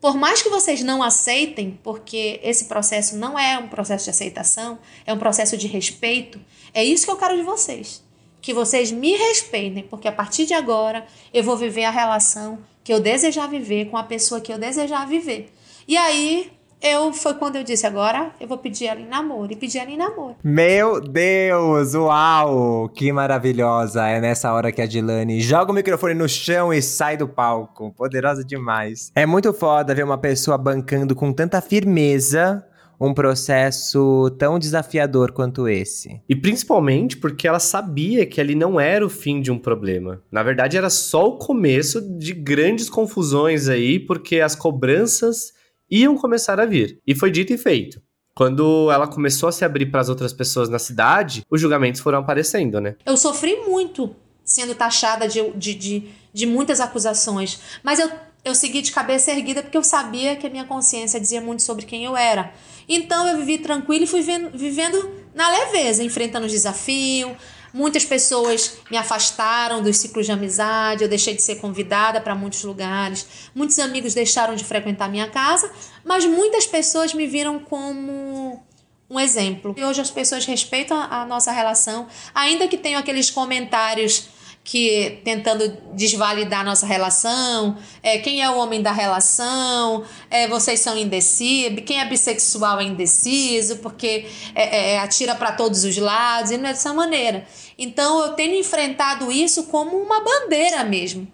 Por 0.00 0.16
mais 0.16 0.42
que 0.42 0.48
vocês 0.48 0.82
não 0.82 1.02
aceitem, 1.02 1.78
porque 1.82 2.40
esse 2.42 2.64
processo 2.64 3.16
não 3.16 3.38
é 3.38 3.58
um 3.58 3.68
processo 3.68 4.04
de 4.04 4.10
aceitação, 4.10 4.78
é 5.06 5.12
um 5.12 5.18
processo 5.18 5.56
de 5.56 5.66
respeito, 5.66 6.40
é 6.72 6.82
isso 6.82 7.04
que 7.04 7.10
eu 7.10 7.18
quero 7.18 7.36
de 7.36 7.42
vocês 7.42 8.02
que 8.40 8.54
vocês 8.54 8.90
me 8.90 9.16
respeitem, 9.16 9.82
porque 9.84 10.08
a 10.08 10.12
partir 10.12 10.46
de 10.46 10.54
agora 10.54 11.06
eu 11.32 11.44
vou 11.44 11.56
viver 11.56 11.84
a 11.84 11.90
relação 11.90 12.58
que 12.82 12.92
eu 12.92 13.00
desejar 13.00 13.46
viver 13.48 13.90
com 13.90 13.96
a 13.96 14.02
pessoa 14.02 14.40
que 14.40 14.52
eu 14.52 14.58
desejar 14.58 15.06
viver. 15.06 15.52
E 15.86 15.96
aí 15.96 16.50
eu 16.82 17.12
foi 17.12 17.34
quando 17.34 17.56
eu 17.56 17.64
disse 17.64 17.86
agora 17.86 18.32
eu 18.40 18.48
vou 18.48 18.58
pedir 18.58 18.86
ela 18.86 19.00
em 19.00 19.06
namoro 19.06 19.52
e 19.52 19.56
pedir 19.56 19.78
ela 19.78 19.90
em 19.90 19.96
namoro. 19.96 20.36
Meu 20.42 21.00
Deus, 21.00 21.94
uau, 21.94 22.88
que 22.88 23.12
maravilhosa! 23.12 24.06
É 24.06 24.20
nessa 24.20 24.52
hora 24.52 24.72
que 24.72 24.80
a 24.80 24.86
Dilane 24.86 25.40
joga 25.40 25.72
o 25.72 25.74
microfone 25.74 26.14
no 26.14 26.28
chão 26.28 26.72
e 26.72 26.80
sai 26.80 27.16
do 27.16 27.28
palco. 27.28 27.92
Poderosa 27.96 28.44
demais. 28.44 29.12
É 29.14 29.26
muito 29.26 29.52
foda 29.52 29.94
ver 29.94 30.04
uma 30.04 30.18
pessoa 30.18 30.56
bancando 30.56 31.14
com 31.14 31.32
tanta 31.32 31.60
firmeza 31.60 32.64
um 33.00 33.14
processo 33.14 34.30
tão 34.38 34.58
desafiador 34.58 35.32
quanto 35.32 35.66
esse. 35.66 36.20
E 36.28 36.36
principalmente 36.36 37.16
porque 37.16 37.48
ela 37.48 37.58
sabia 37.58 38.26
que 38.26 38.40
ali 38.40 38.54
não 38.54 38.78
era 38.78 39.04
o 39.04 39.08
fim 39.08 39.40
de 39.40 39.50
um 39.50 39.58
problema. 39.58 40.20
Na 40.30 40.42
verdade, 40.42 40.76
era 40.76 40.90
só 40.90 41.26
o 41.26 41.38
começo 41.38 42.02
de 42.18 42.34
grandes 42.34 42.90
confusões 42.90 43.68
aí, 43.68 43.98
porque 43.98 44.40
as 44.40 44.54
cobranças 44.54 45.54
iam 45.90 46.16
começar 46.16 46.60
a 46.60 46.66
vir. 46.66 46.98
E 47.06 47.14
foi 47.14 47.30
dito 47.30 47.52
e 47.52 47.58
feito. 47.58 48.00
Quando 48.34 48.90
ela 48.90 49.06
começou 49.06 49.48
a 49.48 49.52
se 49.52 49.64
abrir 49.64 49.86
para 49.86 50.00
as 50.00 50.08
outras 50.08 50.32
pessoas 50.32 50.68
na 50.68 50.78
cidade, 50.78 51.42
os 51.50 51.60
julgamentos 51.60 52.00
foram 52.00 52.18
aparecendo, 52.18 52.80
né? 52.80 52.96
Eu 53.04 53.16
sofri 53.16 53.56
muito 53.66 54.14
sendo 54.44 54.74
taxada 54.74 55.28
de, 55.28 55.50
de, 55.50 55.74
de, 55.74 56.04
de 56.32 56.46
muitas 56.46 56.80
acusações, 56.80 57.60
mas 57.82 57.98
eu 57.98 58.10
eu 58.44 58.54
segui 58.54 58.80
de 58.80 58.92
cabeça 58.92 59.30
erguida 59.30 59.62
porque 59.62 59.76
eu 59.76 59.84
sabia 59.84 60.34
que 60.36 60.46
a 60.46 60.50
minha 60.50 60.64
consciência 60.64 61.20
dizia 61.20 61.40
muito 61.40 61.62
sobre 61.62 61.84
quem 61.84 62.04
eu 62.04 62.16
era. 62.16 62.52
Então 62.88 63.28
eu 63.28 63.36
vivi 63.36 63.58
tranquilo 63.58 64.04
e 64.04 64.06
fui 64.06 64.22
vendo, 64.22 64.50
vivendo 64.56 65.10
na 65.34 65.48
leveza, 65.50 66.02
enfrentando 66.02 66.46
os 66.46 66.52
desafios. 66.52 67.32
Muitas 67.72 68.04
pessoas 68.04 68.78
me 68.90 68.96
afastaram 68.96 69.82
dos 69.82 69.96
ciclos 69.96 70.26
de 70.26 70.32
amizade, 70.32 71.02
eu 71.02 71.08
deixei 71.08 71.34
de 71.34 71.42
ser 71.42 71.56
convidada 71.56 72.20
para 72.20 72.34
muitos 72.34 72.64
lugares. 72.64 73.26
Muitos 73.54 73.78
amigos 73.78 74.14
deixaram 74.14 74.54
de 74.54 74.64
frequentar 74.64 75.08
minha 75.08 75.28
casa, 75.28 75.70
mas 76.04 76.24
muitas 76.24 76.66
pessoas 76.66 77.14
me 77.14 77.26
viram 77.26 77.58
como 77.60 78.62
um 79.08 79.18
exemplo. 79.18 79.74
E 79.76 79.84
hoje 79.84 80.00
as 80.00 80.10
pessoas 80.10 80.44
respeitam 80.46 80.96
a 80.98 81.24
nossa 81.24 81.50
relação, 81.50 82.06
ainda 82.34 82.68
que 82.68 82.76
tenham 82.76 83.00
aqueles 83.00 83.30
comentários 83.30 84.28
que 84.70 85.20
tentando 85.24 85.76
desvalidar 85.94 86.64
nossa 86.64 86.86
relação, 86.86 87.76
é, 88.04 88.18
quem 88.18 88.40
é 88.40 88.48
o 88.48 88.56
homem 88.56 88.80
da 88.80 88.92
relação, 88.92 90.04
é, 90.30 90.46
vocês 90.46 90.78
são 90.78 90.96
indecisos, 90.96 91.80
quem 91.84 91.98
é 91.98 92.04
bissexual 92.04 92.78
é 92.78 92.84
indeciso, 92.84 93.78
porque 93.78 94.26
é, 94.54 94.92
é, 94.92 94.98
atira 95.00 95.34
para 95.34 95.50
todos 95.50 95.82
os 95.82 95.96
lados, 95.98 96.52
e 96.52 96.56
não 96.56 96.68
é 96.68 96.72
dessa 96.72 96.94
maneira. 96.94 97.44
Então 97.76 98.22
eu 98.22 98.34
tenho 98.34 98.54
enfrentado 98.54 99.32
isso 99.32 99.64
como 99.64 99.96
uma 99.96 100.22
bandeira 100.22 100.84
mesmo 100.84 101.26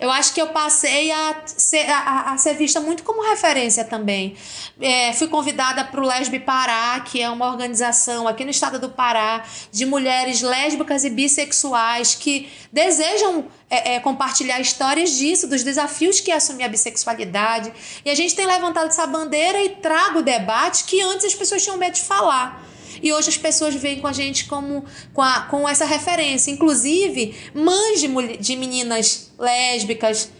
eu 0.00 0.10
acho 0.10 0.32
que 0.32 0.40
eu 0.40 0.48
passei 0.48 1.10
a 1.10 1.42
ser, 1.44 1.90
a, 1.90 2.32
a 2.32 2.38
ser 2.38 2.54
vista 2.54 2.80
muito 2.80 3.02
como 3.02 3.28
referência 3.28 3.84
também. 3.84 4.36
É, 4.80 5.12
fui 5.12 5.26
convidada 5.26 5.84
para 5.84 6.00
o 6.00 6.06
Lesbe 6.06 6.38
Pará, 6.38 7.00
que 7.00 7.20
é 7.20 7.28
uma 7.28 7.46
organização 7.46 8.28
aqui 8.28 8.44
no 8.44 8.50
estado 8.50 8.78
do 8.78 8.88
Pará 8.88 9.44
de 9.72 9.84
mulheres 9.84 10.40
lésbicas 10.40 11.04
e 11.04 11.10
bissexuais 11.10 12.14
que 12.14 12.48
desejam 12.72 13.46
é, 13.68 13.94
é, 13.94 14.00
compartilhar 14.00 14.60
histórias 14.60 15.10
disso, 15.10 15.48
dos 15.48 15.64
desafios 15.64 16.20
que 16.20 16.30
é 16.30 16.36
assumir 16.36 16.62
a 16.62 16.68
bissexualidade. 16.68 17.72
E 18.04 18.10
a 18.10 18.14
gente 18.14 18.36
tem 18.36 18.46
levantado 18.46 18.86
essa 18.86 19.06
bandeira 19.06 19.60
e 19.62 19.70
trago 19.70 20.20
o 20.20 20.22
debate 20.22 20.84
que 20.84 21.00
antes 21.00 21.26
as 21.26 21.34
pessoas 21.34 21.62
tinham 21.62 21.76
medo 21.76 21.94
de 21.94 22.02
falar. 22.02 22.64
E 23.02 23.12
hoje 23.12 23.28
as 23.28 23.36
pessoas 23.36 23.74
veem 23.74 24.00
com 24.00 24.06
a 24.06 24.12
gente 24.12 24.46
como 24.46 24.84
com, 25.12 25.22
a, 25.22 25.42
com 25.42 25.68
essa 25.68 25.84
referência. 25.84 26.50
Inclusive, 26.50 27.34
mães 27.54 28.00
de, 28.00 28.36
de 28.38 28.56
meninas 28.56 29.32
lésbicas 29.38 30.30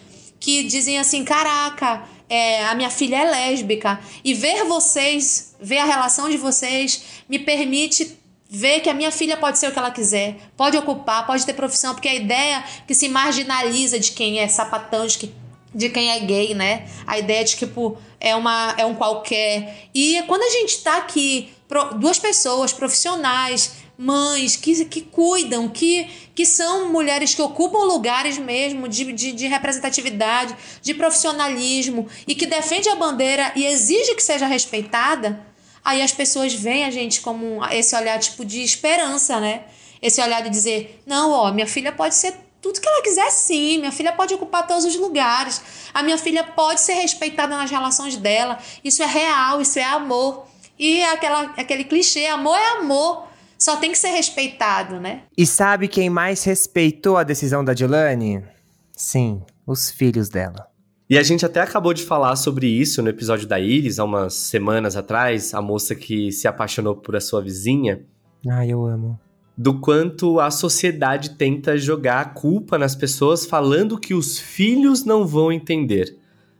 que 0.41 0.65
dizem 0.65 0.99
assim: 0.99 1.25
caraca, 1.25 2.05
é, 2.29 2.65
a 2.67 2.75
minha 2.75 2.91
filha 2.91 3.17
é 3.17 3.31
lésbica. 3.31 4.01
E 4.25 4.35
ver 4.35 4.65
vocês, 4.65 5.55
ver 5.61 5.79
a 5.79 5.85
relação 5.85 6.29
de 6.29 6.37
vocês, 6.37 7.03
me 7.29 7.39
permite 7.39 8.19
ver 8.51 8.81
que 8.81 8.89
a 8.89 8.95
minha 8.95 9.11
filha 9.11 9.37
pode 9.37 9.59
ser 9.59 9.69
o 9.69 9.73
que 9.73 9.79
ela 9.79 9.91
quiser, 9.91 10.37
pode 10.57 10.77
ocupar, 10.77 11.27
pode 11.27 11.45
ter 11.45 11.53
profissão, 11.53 11.95
porque 11.95 12.09
a 12.09 12.15
ideia 12.15 12.65
que 12.87 12.95
se 12.95 13.09
marginaliza 13.09 13.99
de 13.99 14.13
quem 14.13 14.41
é 14.41 14.49
sapatão, 14.49 15.07
de 15.07 15.19
quem, 15.19 15.35
de 15.75 15.91
quem 15.91 16.11
é 16.11 16.21
gay, 16.21 16.55
né? 16.55 16.89
A 17.07 17.19
ideia 17.19 17.45
de 17.45 17.57
tipo, 17.57 17.99
é, 18.19 18.35
uma, 18.35 18.75
é 18.79 18.87
um 18.87 18.95
qualquer. 18.95 19.89
E 19.95 20.23
quando 20.27 20.43
a 20.43 20.51
gente 20.51 20.79
tá 20.83 20.97
aqui 20.97 21.51
duas 21.97 22.19
pessoas 22.19 22.73
profissionais, 22.73 23.73
mães 23.99 24.55
que, 24.55 24.85
que 24.85 25.03
cuidam, 25.03 25.69
que, 25.69 26.09
que 26.35 26.47
são 26.47 26.91
mulheres 26.91 27.35
que 27.35 27.43
ocupam 27.43 27.85
lugares 27.85 28.39
mesmo 28.39 28.89
de, 28.89 29.13
de, 29.13 29.33
de 29.33 29.47
representatividade, 29.49 30.57
de 30.81 30.95
profissionalismo 30.95 32.09
e 32.27 32.35
que 32.35 32.47
defende 32.47 32.89
a 32.89 32.95
bandeira 32.95 33.53
e 33.57 33.67
exige 33.67 34.15
que 34.15 34.23
seja 34.23 34.47
respeitada, 34.47 35.45
aí 35.85 36.01
as 36.01 36.13
pessoas 36.13 36.55
veem 36.55 36.85
a 36.85 36.91
gente 36.91 37.21
como 37.21 37.65
esse 37.67 37.95
olhar 37.97 38.19
tipo 38.21 38.45
de 38.45 38.63
esperança, 38.63 39.41
né? 39.41 39.65
Esse 40.01 40.21
olhar 40.23 40.43
de 40.43 40.51
dizer, 40.51 41.03
não, 41.05 41.33
ó, 41.33 41.53
minha 41.53 41.67
filha 41.67 41.91
pode 41.91 42.15
ser 42.15 42.35
tudo 42.63 42.81
que 42.81 42.89
ela 42.89 43.03
quiser 43.03 43.31
sim, 43.31 43.79
minha 43.79 43.93
filha 43.93 44.13
pode 44.13 44.33
ocupar 44.35 44.67
todos 44.67 44.85
os 44.85 44.97
lugares, 44.97 45.61
a 45.93 46.03
minha 46.03 46.19
filha 46.19 46.45
pode 46.45 46.81
ser 46.81 46.95
respeitada 46.95 47.57
nas 47.57 47.71
relações 47.71 48.17
dela, 48.17 48.59
isso 48.85 49.03
é 49.03 49.07
real, 49.07 49.61
isso 49.61 49.79
é 49.79 49.85
amor. 49.85 50.47
E 50.79 51.03
aquela, 51.03 51.43
aquele 51.57 51.85
clichê, 51.85 52.27
amor 52.27 52.57
é 52.57 52.79
amor, 52.79 53.27
só 53.59 53.77
tem 53.77 53.91
que 53.91 53.99
ser 53.99 54.11
respeitado, 54.11 55.01
né? 55.01 55.23
E 55.37 55.45
sabe 55.45 55.89
quem 55.89 56.09
mais 56.09 56.45
respeitou 56.45 57.17
a 57.17 57.25
decisão 57.25 57.65
da 57.65 57.75
Dilane? 57.75 58.45
Sim, 58.93 59.43
os 59.67 59.91
filhos 59.91 60.29
dela. 60.29 60.69
E 61.11 61.17
a 61.17 61.23
gente 61.23 61.45
até 61.45 61.61
acabou 61.61 61.95
de 61.95 62.05
falar 62.05 62.37
sobre 62.37 62.67
isso 62.67 63.03
no 63.03 63.09
episódio 63.09 63.49
da 63.49 63.59
Iris, 63.59 63.99
há 63.99 64.05
umas 64.05 64.35
semanas 64.35 64.95
atrás, 64.95 65.55
a 65.55 65.63
moça 65.63 65.95
que 65.95 66.31
se 66.31 66.47
apaixonou 66.47 66.95
por 66.95 67.17
a 67.17 67.21
sua 67.21 67.41
vizinha. 67.41 68.05
Ai, 68.49 68.71
eu 68.71 68.85
amo. 68.85 69.19
Do 69.57 69.81
quanto 69.81 70.39
a 70.39 70.51
sociedade 70.51 71.31
tenta 71.31 71.77
jogar 71.77 72.21
a 72.21 72.25
culpa 72.27 72.79
nas 72.79 72.95
pessoas 72.95 73.45
falando 73.45 73.99
que 73.99 74.15
os 74.15 74.39
filhos 74.39 75.05
não 75.05 75.27
vão 75.27 75.51
entender. 75.51 76.17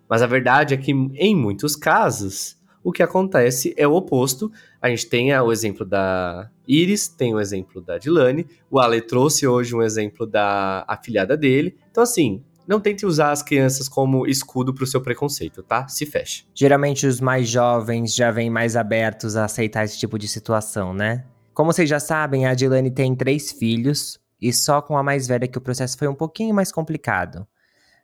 Mas 0.09 0.23
a 0.23 0.27
verdade 0.27 0.75
é 0.75 0.77
que, 0.77 0.91
em 0.91 1.37
muitos 1.37 1.77
casos, 1.77 2.57
o 2.89 2.93
que 2.93 3.03
acontece 3.03 3.75
é 3.77 3.87
o 3.87 3.93
oposto. 3.93 4.51
A 4.81 4.89
gente 4.89 5.07
tem 5.09 5.39
o 5.39 5.53
exemplo 5.53 5.85
da 5.85 6.51
Iris, 6.67 7.07
tem 7.07 7.35
o 7.35 7.41
exemplo 7.41 7.83
da 7.83 7.99
Dilane, 7.99 8.47
o 8.71 8.81
Ale 8.81 9.03
trouxe 9.03 9.47
hoje 9.47 9.75
um 9.75 9.83
exemplo 9.83 10.27
da 10.27 10.87
afilhada 10.89 11.37
dele. 11.37 11.77
Então, 11.91 12.03
assim, 12.03 12.43
não 12.67 12.81
tente 12.81 13.05
usar 13.05 13.31
as 13.31 13.43
crianças 13.43 13.91
como 13.91 14.27
escudo 14.27 14.73
para 14.73 14.85
o 14.85 14.87
seu 14.87 15.03
preconceito, 15.03 15.63
tá? 15.63 15.87
Se 15.87 16.07
feche. 16.07 16.47
Geralmente 16.55 17.07
os 17.07 17.21
mais 17.21 17.47
jovens 17.47 18.15
já 18.15 18.31
vêm 18.31 18.49
mais 18.49 18.75
abertos 18.75 19.37
a 19.37 19.45
aceitar 19.45 19.85
esse 19.85 19.99
tipo 19.99 20.19
de 20.19 20.27
situação, 20.27 20.95
né? 20.95 21.27
Como 21.53 21.71
vocês 21.71 21.91
já 21.91 22.01
sabem, 22.01 22.47
a 22.47 22.55
Dilane 22.55 22.91
tem 22.91 23.15
três 23.15 23.53
filhos 23.53 24.19
e 24.41 24.51
só 24.51 24.81
com 24.81 24.97
a 24.97 25.03
mais 25.03 25.27
velha 25.27 25.47
que 25.47 25.59
o 25.59 25.61
processo 25.61 25.99
foi 25.99 26.09
um 26.09 26.15
pouquinho 26.15 26.55
mais 26.55 26.73
complicado. 26.73 27.47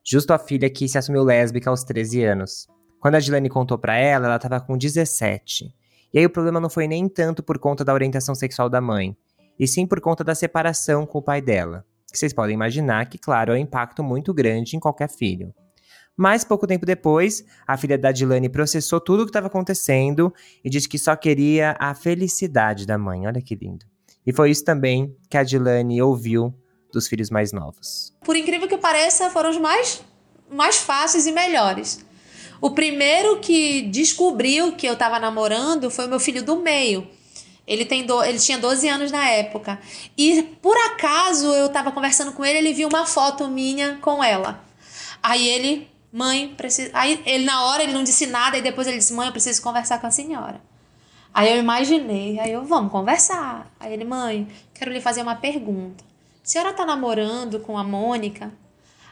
Justo 0.04 0.34
a 0.34 0.38
filha 0.38 0.68
que 0.68 0.86
se 0.86 0.98
assumiu 0.98 1.24
lésbica 1.24 1.70
aos 1.70 1.84
13 1.84 2.22
anos. 2.22 2.66
Quando 3.04 3.16
a 3.16 3.20
Dilane 3.20 3.50
contou 3.50 3.76
para 3.76 3.98
ela, 3.98 4.28
ela 4.28 4.36
estava 4.36 4.58
com 4.58 4.78
17. 4.78 5.70
E 6.10 6.18
aí 6.18 6.24
o 6.24 6.30
problema 6.30 6.58
não 6.58 6.70
foi 6.70 6.88
nem 6.88 7.06
tanto 7.06 7.42
por 7.42 7.58
conta 7.58 7.84
da 7.84 7.92
orientação 7.92 8.34
sexual 8.34 8.70
da 8.70 8.80
mãe, 8.80 9.14
e 9.58 9.68
sim 9.68 9.86
por 9.86 10.00
conta 10.00 10.24
da 10.24 10.34
separação 10.34 11.04
com 11.04 11.18
o 11.18 11.22
pai 11.22 11.42
dela. 11.42 11.84
Que 12.10 12.18
vocês 12.18 12.32
podem 12.32 12.54
imaginar 12.54 13.04
que, 13.10 13.18
claro, 13.18 13.52
é 13.52 13.56
um 13.56 13.58
impacto 13.58 14.02
muito 14.02 14.32
grande 14.32 14.74
em 14.74 14.80
qualquer 14.80 15.10
filho. 15.10 15.54
Mas 16.16 16.44
pouco 16.44 16.66
tempo 16.66 16.86
depois, 16.86 17.44
a 17.66 17.76
filha 17.76 17.98
da 17.98 18.10
Dilane 18.10 18.48
processou 18.48 18.98
tudo 18.98 19.20
o 19.20 19.26
que 19.26 19.30
estava 19.30 19.48
acontecendo 19.48 20.32
e 20.64 20.70
disse 20.70 20.88
que 20.88 20.98
só 20.98 21.14
queria 21.14 21.76
a 21.78 21.94
felicidade 21.94 22.86
da 22.86 22.96
mãe. 22.96 23.26
Olha 23.26 23.42
que 23.42 23.54
lindo. 23.54 23.84
E 24.26 24.32
foi 24.32 24.50
isso 24.50 24.64
também 24.64 25.14
que 25.28 25.36
a 25.36 25.42
Dilane 25.42 26.00
ouviu 26.00 26.54
dos 26.90 27.06
filhos 27.06 27.28
mais 27.28 27.52
novos. 27.52 28.16
Por 28.24 28.34
incrível 28.34 28.66
que 28.66 28.78
pareça, 28.78 29.28
foram 29.28 29.50
os 29.50 29.58
mais, 29.58 30.02
mais 30.50 30.78
fáceis 30.78 31.26
e 31.26 31.32
melhores. 31.32 32.02
O 32.64 32.70
primeiro 32.70 33.40
que 33.40 33.82
descobriu 33.82 34.72
que 34.72 34.86
eu 34.86 34.94
estava 34.94 35.18
namorando 35.18 35.90
foi 35.90 36.06
o 36.06 36.08
meu 36.08 36.18
filho 36.18 36.42
do 36.42 36.56
meio. 36.56 37.06
Ele, 37.66 37.84
tem 37.84 38.06
do, 38.06 38.24
ele 38.24 38.38
tinha 38.38 38.56
12 38.56 38.88
anos 38.88 39.12
na 39.12 39.28
época. 39.28 39.78
E 40.16 40.42
por 40.62 40.74
acaso 40.74 41.52
eu 41.52 41.66
estava 41.66 41.92
conversando 41.92 42.32
com 42.32 42.42
ele, 42.42 42.56
ele 42.56 42.72
viu 42.72 42.88
uma 42.88 43.04
foto 43.04 43.46
minha 43.48 43.98
com 44.00 44.24
ela. 44.24 44.64
Aí 45.22 45.46
ele, 45.46 45.86
mãe, 46.10 46.54
precisa. 46.56 46.90
Aí 46.94 47.22
ele 47.26 47.44
na 47.44 47.66
hora 47.66 47.82
ele 47.82 47.92
não 47.92 48.02
disse 48.02 48.26
nada, 48.28 48.56
e 48.56 48.62
depois 48.62 48.86
ele 48.86 48.96
disse: 48.96 49.12
"Mãe, 49.12 49.26
eu 49.26 49.32
preciso 49.32 49.60
conversar 49.60 50.00
com 50.00 50.06
a 50.06 50.10
senhora". 50.10 50.58
Aí 51.34 51.52
eu 51.52 51.58
imaginei, 51.58 52.40
aí 52.40 52.50
eu, 52.50 52.64
vamos 52.64 52.90
conversar. 52.90 53.70
Aí 53.78 53.92
ele, 53.92 54.06
mãe, 54.06 54.48
quero 54.72 54.90
lhe 54.90 55.02
fazer 55.02 55.20
uma 55.20 55.34
pergunta. 55.36 56.02
A 56.42 56.48
senhora 56.48 56.72
tá 56.72 56.86
namorando 56.86 57.60
com 57.60 57.76
a 57.76 57.84
Mônica? 57.84 58.50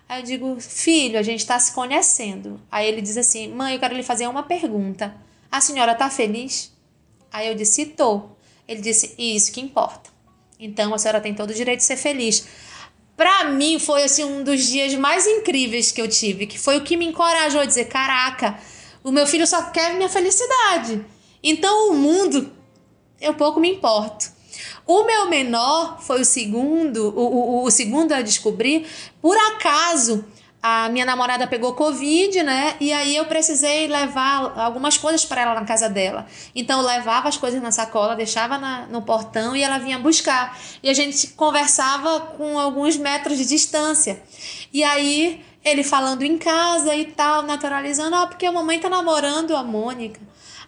Aí 0.09 0.21
eu 0.21 0.25
digo, 0.25 0.61
filho, 0.61 1.19
a 1.19 1.23
gente 1.23 1.41
está 1.41 1.59
se 1.59 1.73
conhecendo. 1.73 2.61
Aí 2.71 2.87
ele 2.87 3.01
diz 3.01 3.17
assim, 3.17 3.49
mãe, 3.49 3.75
eu 3.75 3.81
quero 3.81 3.95
lhe 3.95 4.03
fazer 4.03 4.27
uma 4.27 4.43
pergunta. 4.43 5.15
A 5.51 5.61
senhora 5.61 5.93
está 5.93 6.11
feliz? 6.11 6.73
Aí 7.31 7.49
eu 7.49 7.55
disse, 7.55 7.87
tô. 7.87 8.31
Ele 8.67 8.81
disse, 8.81 9.15
isso 9.19 9.53
que 9.53 9.61
importa. 9.61 10.11
Então 10.59 10.95
a 10.95 10.99
senhora 10.99 11.21
tem 11.21 11.35
todo 11.35 11.51
o 11.51 11.55
direito 11.55 11.81
de 11.81 11.85
ser 11.85 11.97
feliz. 11.97 12.47
Para 13.17 13.45
mim 13.45 13.79
foi 13.79 14.03
assim 14.03 14.25
um 14.25 14.43
dos 14.43 14.67
dias 14.67 14.95
mais 14.95 15.27
incríveis 15.27 15.93
que 15.93 16.01
eu 16.01 16.09
tive, 16.09 16.47
que 16.47 16.59
foi 16.59 16.79
o 16.79 16.85
que 16.85 16.97
me 16.97 17.07
encorajou 17.07 17.61
a 17.61 17.67
dizer, 17.67 17.85
caraca, 17.85 18.59
o 19.05 19.11
meu 19.11 19.27
filho 19.27 19.47
só 19.47 19.71
quer 19.71 19.95
minha 19.95 20.09
felicidade. 20.09 21.05
Então 21.43 21.91
o 21.91 21.95
mundo 21.95 22.51
eu 23.21 23.35
pouco 23.35 23.61
me 23.61 23.71
importo. 23.71 24.32
O 24.87 25.05
meu 25.05 25.29
menor 25.29 26.01
foi 26.01 26.21
o 26.21 26.25
segundo, 26.25 27.13
o, 27.17 27.63
o, 27.63 27.65
o 27.65 27.71
segundo 27.71 28.13
a 28.13 28.21
descobrir. 28.21 28.87
Por 29.21 29.37
acaso, 29.37 30.25
a 30.63 30.89
minha 30.89 31.05
namorada 31.05 31.45
pegou 31.47 31.75
Covid, 31.75 32.41
né? 32.45 32.77
E 32.79 32.93
aí 32.93 33.17
eu 33.17 33.25
precisei 33.25 33.89
levar 33.89 34.57
algumas 34.57 34.97
coisas 34.97 35.25
para 35.25 35.43
ela 35.43 35.55
na 35.55 35.65
casa 35.65 35.89
dela. 35.89 36.25
Então 36.55 36.81
eu 36.81 36.87
levava 36.87 37.29
as 37.29 37.37
coisas 37.37 37.61
na 37.61 37.73
sacola, 37.73 38.15
deixava 38.15 38.59
na, 38.59 38.87
no 38.87 39.03
portão 39.03 39.57
e 39.57 39.63
ela 39.63 39.79
vinha 39.79 39.99
buscar. 39.99 40.57
E 40.81 40.89
a 40.89 40.95
gente 40.95 41.29
conversava 41.29 42.21
com 42.21 42.59
alguns 42.61 42.97
metros 42.97 43.39
de 43.39 43.45
distância. 43.45 44.23
E 44.73 44.85
aí 44.85 45.45
ele 45.65 45.83
falando 45.83 46.23
em 46.23 46.39
casa 46.39 46.95
e 46.95 47.07
tal, 47.07 47.43
naturalizando, 47.43 48.15
ah, 48.15 48.27
porque 48.29 48.47
a 48.47 48.53
mamãe 48.53 48.79
tá 48.79 48.89
namorando 48.89 49.57
a 49.57 49.65
Mônica. 49.65 50.21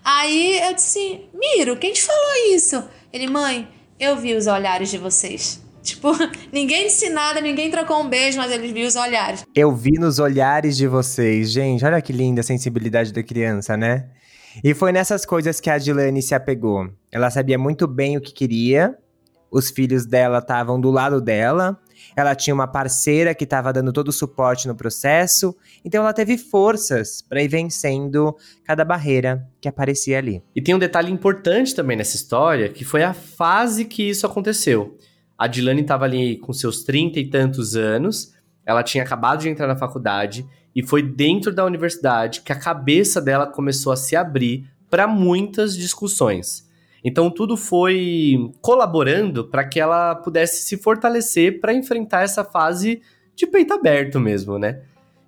Aí 0.04 0.60
eu 0.60 0.74
disse, 0.74 1.28
Miro, 1.32 1.76
quem 1.76 1.92
te 1.92 2.02
falou 2.02 2.52
isso? 2.52 2.82
Ele, 3.12 3.28
mãe, 3.28 3.68
eu 3.98 4.16
vi 4.16 4.34
os 4.34 4.46
olhares 4.46 4.90
de 4.90 4.98
vocês. 4.98 5.62
Tipo, 5.82 6.12
ninguém 6.52 6.86
disse 6.86 7.10
nada, 7.10 7.40
ninguém 7.40 7.70
trocou 7.70 8.00
um 8.00 8.08
beijo, 8.08 8.38
mas 8.38 8.50
eles 8.50 8.72
viram 8.72 8.88
os 8.88 8.96
olhares. 8.96 9.44
Eu 9.54 9.74
vi 9.74 9.92
nos 9.92 10.18
olhares 10.18 10.76
de 10.76 10.86
vocês. 10.86 11.50
Gente, 11.50 11.84
olha 11.84 12.00
que 12.00 12.12
linda 12.12 12.40
a 12.40 12.44
sensibilidade 12.44 13.12
da 13.12 13.22
criança, 13.22 13.76
né? 13.76 14.08
E 14.62 14.72
foi 14.72 14.92
nessas 14.92 15.26
coisas 15.26 15.60
que 15.60 15.68
a 15.68 15.78
Dilane 15.78 16.22
se 16.22 16.34
apegou. 16.34 16.88
Ela 17.10 17.30
sabia 17.30 17.58
muito 17.58 17.86
bem 17.86 18.16
o 18.16 18.20
que 18.20 18.32
queria, 18.32 18.96
os 19.50 19.70
filhos 19.70 20.06
dela 20.06 20.38
estavam 20.38 20.80
do 20.80 20.90
lado 20.90 21.20
dela, 21.20 21.78
ela 22.16 22.34
tinha 22.34 22.54
uma 22.54 22.66
parceira 22.66 23.34
que 23.34 23.44
estava 23.44 23.72
dando 23.72 23.92
todo 23.92 24.08
o 24.08 24.12
suporte 24.12 24.68
no 24.68 24.74
processo, 24.74 25.56
então 25.84 26.02
ela 26.02 26.12
teve 26.12 26.36
forças 26.38 27.22
para 27.22 27.42
ir 27.42 27.48
vencendo 27.48 28.36
cada 28.64 28.84
barreira 28.84 29.46
que 29.60 29.68
aparecia 29.68 30.18
ali. 30.18 30.42
E 30.54 30.62
tem 30.62 30.74
um 30.74 30.78
detalhe 30.78 31.10
importante 31.12 31.74
também 31.74 31.96
nessa 31.96 32.16
história, 32.16 32.68
que 32.68 32.84
foi 32.84 33.02
a 33.02 33.12
fase 33.14 33.84
que 33.84 34.08
isso 34.08 34.26
aconteceu. 34.26 34.96
A 35.36 35.46
Dilane 35.46 35.82
estava 35.82 36.04
ali 36.04 36.36
com 36.36 36.52
seus 36.52 36.84
trinta 36.84 37.18
e 37.18 37.28
tantos 37.28 37.76
anos, 37.76 38.34
ela 38.64 38.82
tinha 38.82 39.04
acabado 39.04 39.40
de 39.40 39.48
entrar 39.48 39.66
na 39.66 39.76
faculdade 39.76 40.46
e 40.74 40.82
foi 40.82 41.02
dentro 41.02 41.54
da 41.54 41.64
universidade 41.64 42.40
que 42.40 42.52
a 42.52 42.58
cabeça 42.58 43.20
dela 43.20 43.46
começou 43.46 43.92
a 43.92 43.96
se 43.96 44.16
abrir 44.16 44.68
para 44.90 45.06
muitas 45.06 45.76
discussões. 45.76 46.68
Então 47.04 47.30
tudo 47.30 47.56
foi 47.56 48.50
colaborando 48.62 49.44
para 49.44 49.62
que 49.62 49.78
ela 49.78 50.14
pudesse 50.14 50.62
se 50.62 50.78
fortalecer 50.78 51.60
para 51.60 51.74
enfrentar 51.74 52.22
essa 52.22 52.42
fase 52.42 53.02
de 53.36 53.46
peito 53.46 53.74
aberto 53.74 54.18
mesmo, 54.18 54.58
né? 54.58 54.80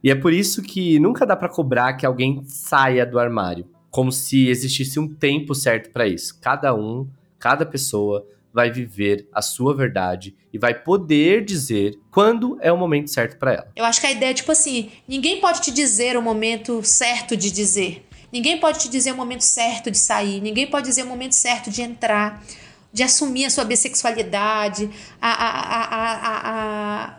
E 0.03 0.11
é 0.11 0.15
por 0.15 0.33
isso 0.33 0.63
que 0.63 0.99
nunca 0.99 1.27
dá 1.27 1.37
para 1.37 1.49
cobrar 1.49 1.95
que 1.95 2.07
alguém 2.07 2.43
saia 2.45 3.05
do 3.05 3.19
armário, 3.19 3.67
como 3.91 4.11
se 4.11 4.49
existisse 4.49 4.99
um 4.99 5.07
tempo 5.09 5.55
certo 5.55 5.91
para 5.91 6.07
isso. 6.07 6.39
Cada 6.41 6.75
um, 6.75 7.09
cada 7.39 7.67
pessoa 7.67 8.27
vai 8.57 8.71
viver 8.71 9.29
a 9.35 9.43
sua 9.43 9.75
verdade 9.75 10.35
e 10.51 10.59
vai 10.59 10.73
poder 10.73 11.45
dizer 11.45 11.99
quando 12.11 12.57
é 12.63 12.73
o 12.73 12.79
momento 12.79 13.11
certo 13.11 13.37
para 13.37 13.53
ela. 13.53 13.69
Eu 13.77 13.85
acho 13.85 14.01
que 14.01 14.07
a 14.07 14.13
ideia 14.13 14.31
é 14.31 14.35
tipo 14.35 14.51
assim, 14.51 14.91
ninguém 15.07 15.43
pode 15.43 15.61
te 15.61 15.71
dizer 15.71 16.17
o 16.17 16.23
momento 16.23 16.83
certo 16.83 17.37
de 17.37 17.51
dizer. 17.51 18.06
Ninguém 18.33 18.59
pode 18.59 18.81
te 18.81 18.89
dizer 18.89 19.13
o 19.13 19.17
momento 19.17 19.43
certo 19.43 19.91
de 19.91 19.99
sair, 19.99 20.41
ninguém 20.41 20.67
pode 20.67 20.87
dizer 20.87 21.05
o 21.05 21.07
momento 21.07 21.35
certo 21.35 21.71
de 21.71 21.83
entrar, 21.83 22.45
de 22.93 23.03
assumir 23.03 23.45
a 23.45 23.51
sua 23.51 23.65
bissexualidade, 23.65 24.91
a, 25.21 25.31
a, 25.31 25.87
a, 25.95 27.19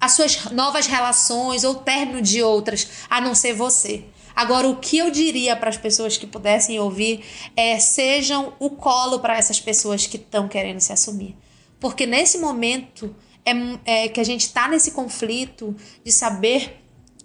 as 0.00 0.12
suas 0.12 0.50
novas 0.50 0.86
relações 0.86 1.64
ou 1.64 1.74
término 1.76 2.20
de 2.20 2.42
outras, 2.42 2.88
a 3.08 3.20
não 3.20 3.34
ser 3.34 3.54
você. 3.54 4.04
Agora, 4.36 4.68
o 4.68 4.76
que 4.76 4.98
eu 4.98 5.10
diria 5.10 5.54
para 5.54 5.70
as 5.70 5.76
pessoas 5.76 6.16
que 6.16 6.26
pudessem 6.26 6.78
ouvir 6.78 7.24
é: 7.56 7.78
sejam 7.78 8.52
o 8.58 8.70
colo 8.70 9.20
para 9.20 9.36
essas 9.36 9.60
pessoas 9.60 10.06
que 10.06 10.16
estão 10.16 10.48
querendo 10.48 10.80
se 10.80 10.92
assumir. 10.92 11.36
Porque 11.78 12.04
nesse 12.04 12.38
momento 12.38 13.14
é, 13.44 14.04
é 14.04 14.08
que 14.08 14.20
a 14.20 14.24
gente 14.24 14.42
está 14.42 14.68
nesse 14.68 14.90
conflito 14.90 15.76
de 16.04 16.10
saber 16.10 16.83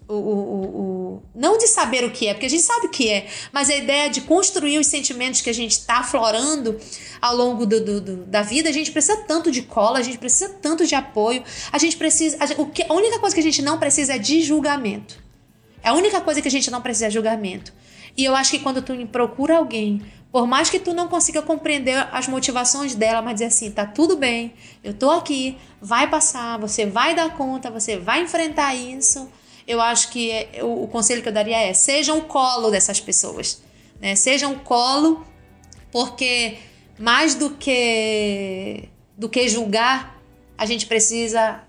o, 0.09 0.15
o, 0.15 0.65
o, 0.65 1.23
não 1.35 1.57
de 1.59 1.67
saber 1.67 2.03
o 2.03 2.09
que 2.09 2.27
é, 2.27 2.33
porque 2.33 2.47
a 2.47 2.49
gente 2.49 2.63
sabe 2.63 2.87
o 2.87 2.89
que 2.89 3.07
é, 3.07 3.27
mas 3.51 3.69
a 3.69 3.75
ideia 3.75 4.09
de 4.09 4.21
construir 4.21 4.79
os 4.79 4.87
sentimentos 4.87 5.39
que 5.39 5.49
a 5.51 5.53
gente 5.53 5.73
está 5.73 5.99
aflorando 5.99 6.79
ao 7.21 7.35
longo 7.35 7.63
do, 7.63 7.79
do, 7.79 8.01
do, 8.01 8.15
da 8.25 8.41
vida, 8.41 8.69
a 8.69 8.71
gente 8.71 8.91
precisa 8.91 9.17
tanto 9.27 9.51
de 9.51 9.61
cola, 9.61 9.99
a 9.99 10.01
gente 10.01 10.17
precisa 10.17 10.49
tanto 10.49 10.85
de 10.87 10.95
apoio, 10.95 11.43
a 11.71 11.77
gente 11.77 11.95
precisa. 11.95 12.37
A, 12.39 12.61
o 12.61 12.65
que, 12.65 12.83
a 12.89 12.93
única 12.93 13.19
coisa 13.19 13.35
que 13.35 13.39
a 13.39 13.43
gente 13.43 13.61
não 13.61 13.77
precisa 13.77 14.15
é 14.15 14.17
de 14.17 14.41
julgamento. 14.41 15.21
É 15.83 15.89
a 15.89 15.93
única 15.93 16.19
coisa 16.21 16.41
que 16.41 16.47
a 16.47 16.51
gente 16.51 16.71
não 16.71 16.81
precisa 16.81 17.05
é 17.05 17.09
julgamento. 17.11 17.71
E 18.17 18.25
eu 18.25 18.35
acho 18.35 18.51
que 18.51 18.59
quando 18.59 18.81
tu 18.81 18.93
procura 19.07 19.57
alguém, 19.57 20.01
por 20.31 20.47
mais 20.47 20.71
que 20.71 20.79
tu 20.79 20.91
não 20.91 21.07
consiga 21.07 21.43
compreender 21.43 22.07
as 22.11 22.27
motivações 22.27 22.95
dela, 22.95 23.21
mas 23.21 23.35
dizer 23.35 23.45
assim, 23.45 23.69
tá 23.69 23.85
tudo 23.85 24.17
bem, 24.17 24.53
eu 24.83 24.93
tô 24.93 25.11
aqui, 25.11 25.55
vai 25.79 26.09
passar, 26.09 26.57
você 26.57 26.87
vai 26.87 27.13
dar 27.13 27.37
conta, 27.37 27.69
você 27.69 27.97
vai 27.97 28.23
enfrentar 28.23 28.73
isso 28.73 29.29
eu 29.69 29.79
acho 29.79 30.09
que 30.09 30.31
é, 30.31 30.63
o, 30.63 30.83
o, 30.83 30.87
conselho 30.87 31.21
que 31.21 31.29
eu 31.29 31.33
daria 31.33 31.59
é: 31.59 31.73
sejam 31.73 32.17
o 32.17 32.23
colo 32.23 32.71
dessas 32.71 32.99
pessoas. 32.99 33.61
Né? 34.01 34.15
Sejam 34.15 34.53
o 34.53 34.59
colo, 34.61 35.23
porque 35.91 36.57
mais 36.97 37.35
do 37.35 37.51
que, 37.51 38.89
do 39.15 39.29
que 39.29 39.47
julgar, 39.47 40.19
a 40.57 40.65
gente 40.65 40.87
precisa 40.87 41.61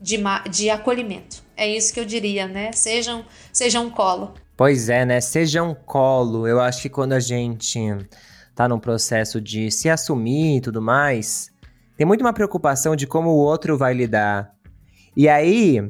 de, 0.00 0.18
de 0.50 0.70
acolhimento. 0.70 1.44
É 1.54 1.68
isso 1.68 1.92
que 1.92 2.00
eu 2.00 2.06
diria, 2.06 2.48
né? 2.48 2.72
Sejam, 2.72 3.26
sejam 3.52 3.84
um 3.84 3.90
colo. 3.90 4.32
Pois 4.56 4.88
é, 4.88 5.04
né? 5.04 5.20
Sejam 5.20 5.72
um 5.72 5.74
colo. 5.74 6.48
Eu 6.48 6.58
acho 6.58 6.80
que 6.80 6.88
quando 6.88 7.12
a 7.12 7.20
gente 7.20 7.78
tá 8.54 8.66
num 8.66 8.78
processo 8.78 9.42
de 9.42 9.70
se 9.70 9.90
assumir 9.90 10.56
e 10.56 10.60
tudo 10.62 10.80
mais, 10.80 11.50
tem 11.98 12.06
muito 12.06 12.22
uma 12.22 12.32
preocupação 12.32 12.96
de 12.96 13.06
como 13.06 13.28
o 13.28 13.36
outro 13.36 13.76
vai 13.76 13.92
lidar. 13.92 14.54
E 15.14 15.28
aí, 15.28 15.82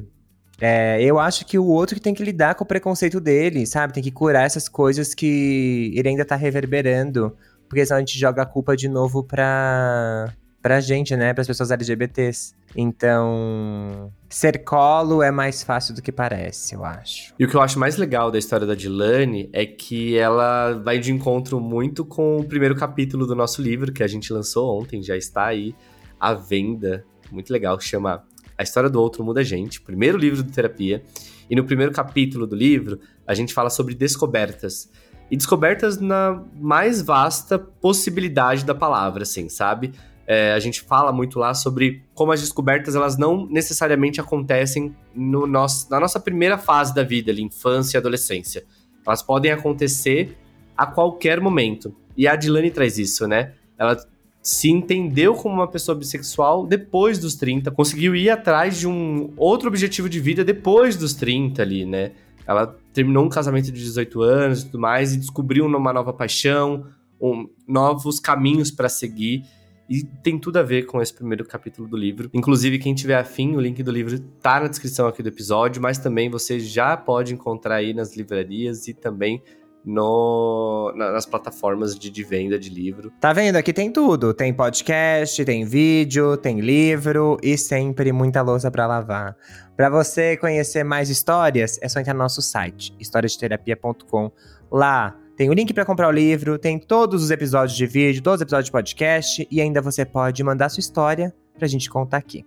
é, 0.59 1.01
eu 1.03 1.19
acho 1.19 1.45
que 1.45 1.57
o 1.57 1.65
outro 1.65 1.95
que 1.95 2.01
tem 2.01 2.13
que 2.13 2.23
lidar 2.23 2.55
com 2.55 2.63
o 2.63 2.67
preconceito 2.67 3.19
dele, 3.19 3.65
sabe? 3.65 3.93
Tem 3.93 4.03
que 4.03 4.11
curar 4.11 4.45
essas 4.45 4.67
coisas 4.67 5.13
que 5.13 5.93
ele 5.95 6.09
ainda 6.09 6.25
tá 6.25 6.35
reverberando. 6.35 7.35
Porque 7.69 7.85
senão 7.85 7.97
a 7.97 7.99
gente 7.99 8.17
joga 8.17 8.41
a 8.41 8.45
culpa 8.45 8.75
de 8.75 8.87
novo 8.87 9.23
pra, 9.23 10.33
pra 10.61 10.79
gente, 10.79 11.15
né? 11.15 11.33
Para 11.33 11.41
as 11.41 11.47
pessoas 11.47 11.69
LGBTs. 11.69 12.55
Então, 12.75 14.11
ser 14.29 14.63
colo 14.63 15.21
é 15.21 15.31
mais 15.31 15.63
fácil 15.63 15.93
do 15.93 16.01
que 16.01 16.11
parece, 16.11 16.75
eu 16.75 16.83
acho. 16.83 17.33
E 17.37 17.45
o 17.45 17.47
que 17.47 17.55
eu 17.55 17.61
acho 17.61 17.77
mais 17.77 17.97
legal 17.97 18.31
da 18.31 18.39
história 18.39 18.65
da 18.65 18.75
Dilane 18.75 19.49
é 19.53 19.65
que 19.65 20.17
ela 20.17 20.73
vai 20.73 20.97
de 20.97 21.11
encontro 21.11 21.59
muito 21.59 22.03
com 22.03 22.37
o 22.37 22.43
primeiro 22.43 22.75
capítulo 22.75 23.27
do 23.27 23.35
nosso 23.35 23.61
livro, 23.61 23.91
que 23.91 24.03
a 24.03 24.07
gente 24.07 24.31
lançou 24.33 24.79
ontem, 24.79 25.03
já 25.03 25.15
está 25.15 25.45
aí 25.45 25.75
à 26.19 26.33
venda. 26.33 27.05
Muito 27.31 27.51
legal, 27.51 27.79
chama 27.79 28.23
a 28.57 28.63
História 28.63 28.89
do 28.89 28.99
Outro 29.01 29.23
Muda 29.23 29.41
a 29.41 29.43
Gente, 29.43 29.79
primeiro 29.79 30.17
livro 30.17 30.41
de 30.43 30.51
terapia. 30.51 31.03
E 31.49 31.55
no 31.55 31.63
primeiro 31.63 31.91
capítulo 31.91 32.45
do 32.45 32.55
livro, 32.55 32.99
a 33.25 33.33
gente 33.33 33.53
fala 33.53 33.69
sobre 33.69 33.93
descobertas. 33.93 34.89
E 35.29 35.37
descobertas 35.37 35.99
na 35.99 36.43
mais 36.55 37.01
vasta 37.01 37.59
possibilidade 37.59 38.65
da 38.65 38.73
palavra, 38.73 39.23
assim, 39.23 39.47
sabe? 39.47 39.93
É, 40.25 40.51
a 40.51 40.59
gente 40.59 40.81
fala 40.81 41.13
muito 41.13 41.39
lá 41.39 41.53
sobre 41.53 42.03
como 42.13 42.33
as 42.33 42.41
descobertas 42.41 42.95
elas 42.95 43.17
não 43.17 43.45
necessariamente 43.45 44.19
acontecem 44.19 44.93
no 45.15 45.47
nosso, 45.47 45.89
na 45.89 46.01
nossa 46.01 46.19
primeira 46.19 46.57
fase 46.57 46.93
da 46.93 47.03
vida, 47.03 47.31
ali, 47.31 47.41
infância 47.41 47.97
e 47.97 47.99
adolescência. 47.99 48.65
Elas 49.05 49.21
podem 49.21 49.51
acontecer 49.51 50.37
a 50.75 50.85
qualquer 50.85 51.39
momento. 51.39 51.95
E 52.17 52.27
a 52.27 52.33
Adilane 52.33 52.71
traz 52.71 52.97
isso, 52.97 53.25
né? 53.25 53.53
Ela 53.77 53.97
se 54.41 54.69
entendeu 54.69 55.33
como 55.33 55.55
uma 55.55 55.67
pessoa 55.67 55.97
bissexual 55.97 56.65
depois 56.65 57.19
dos 57.19 57.35
30, 57.35 57.69
conseguiu 57.71 58.15
ir 58.15 58.29
atrás 58.29 58.77
de 58.77 58.87
um 58.87 59.33
outro 59.35 59.67
objetivo 59.67 60.07
de 60.07 60.19
vida 60.19 60.43
depois 60.43 60.95
dos 60.95 61.13
30 61.13 61.61
ali, 61.61 61.85
né? 61.85 62.11
Ela 62.45 62.77
terminou 62.93 63.25
um 63.25 63.29
casamento 63.29 63.65
de 63.65 63.73
18 63.73 64.21
anos 64.21 64.61
e 64.61 64.65
tudo 64.67 64.79
mais 64.79 65.13
e 65.13 65.17
descobriu 65.17 65.65
uma 65.65 65.91
nova 65.91 66.13
paixão, 66.13 66.85
um, 67.19 67.49
novos 67.67 68.19
caminhos 68.19 68.71
para 68.71 68.87
seguir. 68.87 69.43
E 69.89 70.03
tem 70.03 70.37
tudo 70.37 70.57
a 70.57 70.63
ver 70.63 70.85
com 70.85 71.01
esse 71.01 71.13
primeiro 71.13 71.45
capítulo 71.45 71.87
do 71.87 71.95
livro. 71.95 72.29
Inclusive, 72.33 72.77
quem 72.77 72.93
tiver 72.93 73.15
afim, 73.15 73.55
o 73.55 73.59
link 73.59 73.81
do 73.81 73.91
livro 73.91 74.19
tá 74.41 74.59
na 74.59 74.67
descrição 74.67 75.07
aqui 75.07 75.23
do 75.23 75.29
episódio, 75.29 75.81
mas 75.81 75.97
também 75.97 76.29
você 76.29 76.59
já 76.59 76.95
pode 76.97 77.33
encontrar 77.33 77.75
aí 77.75 77.93
nas 77.93 78.15
livrarias 78.15 78.87
e 78.87 78.93
também 78.93 79.41
no, 79.87 80.91
nas 80.95 81.25
plataformas 81.25 81.97
de, 81.97 82.09
de, 82.09 82.21
venda 82.21 82.59
de 82.59 82.69
livro. 82.69 83.09
Tá 83.21 83.31
vendo? 83.31 83.55
Aqui 83.55 83.71
tem 83.71 83.89
tudo. 83.89 84.33
Tem 84.33 84.53
podcast, 84.53 85.43
tem 85.45 85.63
vídeo, 85.63 86.35
tem 86.35 86.59
livro 86.59 87.37
e 87.41 87.57
sempre 87.57 88.11
muita 88.11 88.41
louça 88.41 88.69
para 88.69 88.85
lavar. 88.85 89.37
Para 89.77 89.89
você 89.89 90.35
conhecer 90.35 90.83
mais 90.83 91.09
histórias, 91.09 91.79
é 91.81 91.87
só 91.87 92.01
entrar 92.01 92.13
no 92.13 92.19
nosso 92.19 92.41
site, 92.41 92.93
historiadeterapia.com. 92.99 94.29
Lá 94.69 95.15
tem 95.37 95.49
o 95.49 95.53
link 95.53 95.73
para 95.73 95.85
comprar 95.85 96.09
o 96.09 96.11
livro, 96.11 96.57
tem 96.57 96.77
todos 96.77 97.23
os 97.23 97.31
episódios 97.31 97.77
de 97.77 97.87
vídeo, 97.87 98.21
todos 98.21 98.39
os 98.39 98.41
episódios 98.41 98.65
de 98.65 98.71
podcast 98.71 99.47
e 99.49 99.61
ainda 99.61 99.81
você 99.81 100.03
pode 100.03 100.43
mandar 100.43 100.67
sua 100.67 100.81
história 100.81 101.33
pra 101.57 101.67
gente 101.67 101.89
contar 101.89 102.17
aqui. 102.17 102.45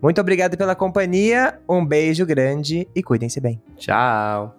Muito 0.00 0.20
obrigado 0.20 0.56
pela 0.56 0.74
companhia, 0.74 1.60
um 1.68 1.84
beijo 1.84 2.24
grande 2.24 2.88
e 2.94 3.02
cuidem-se 3.02 3.40
bem. 3.40 3.60
Tchau! 3.76 4.56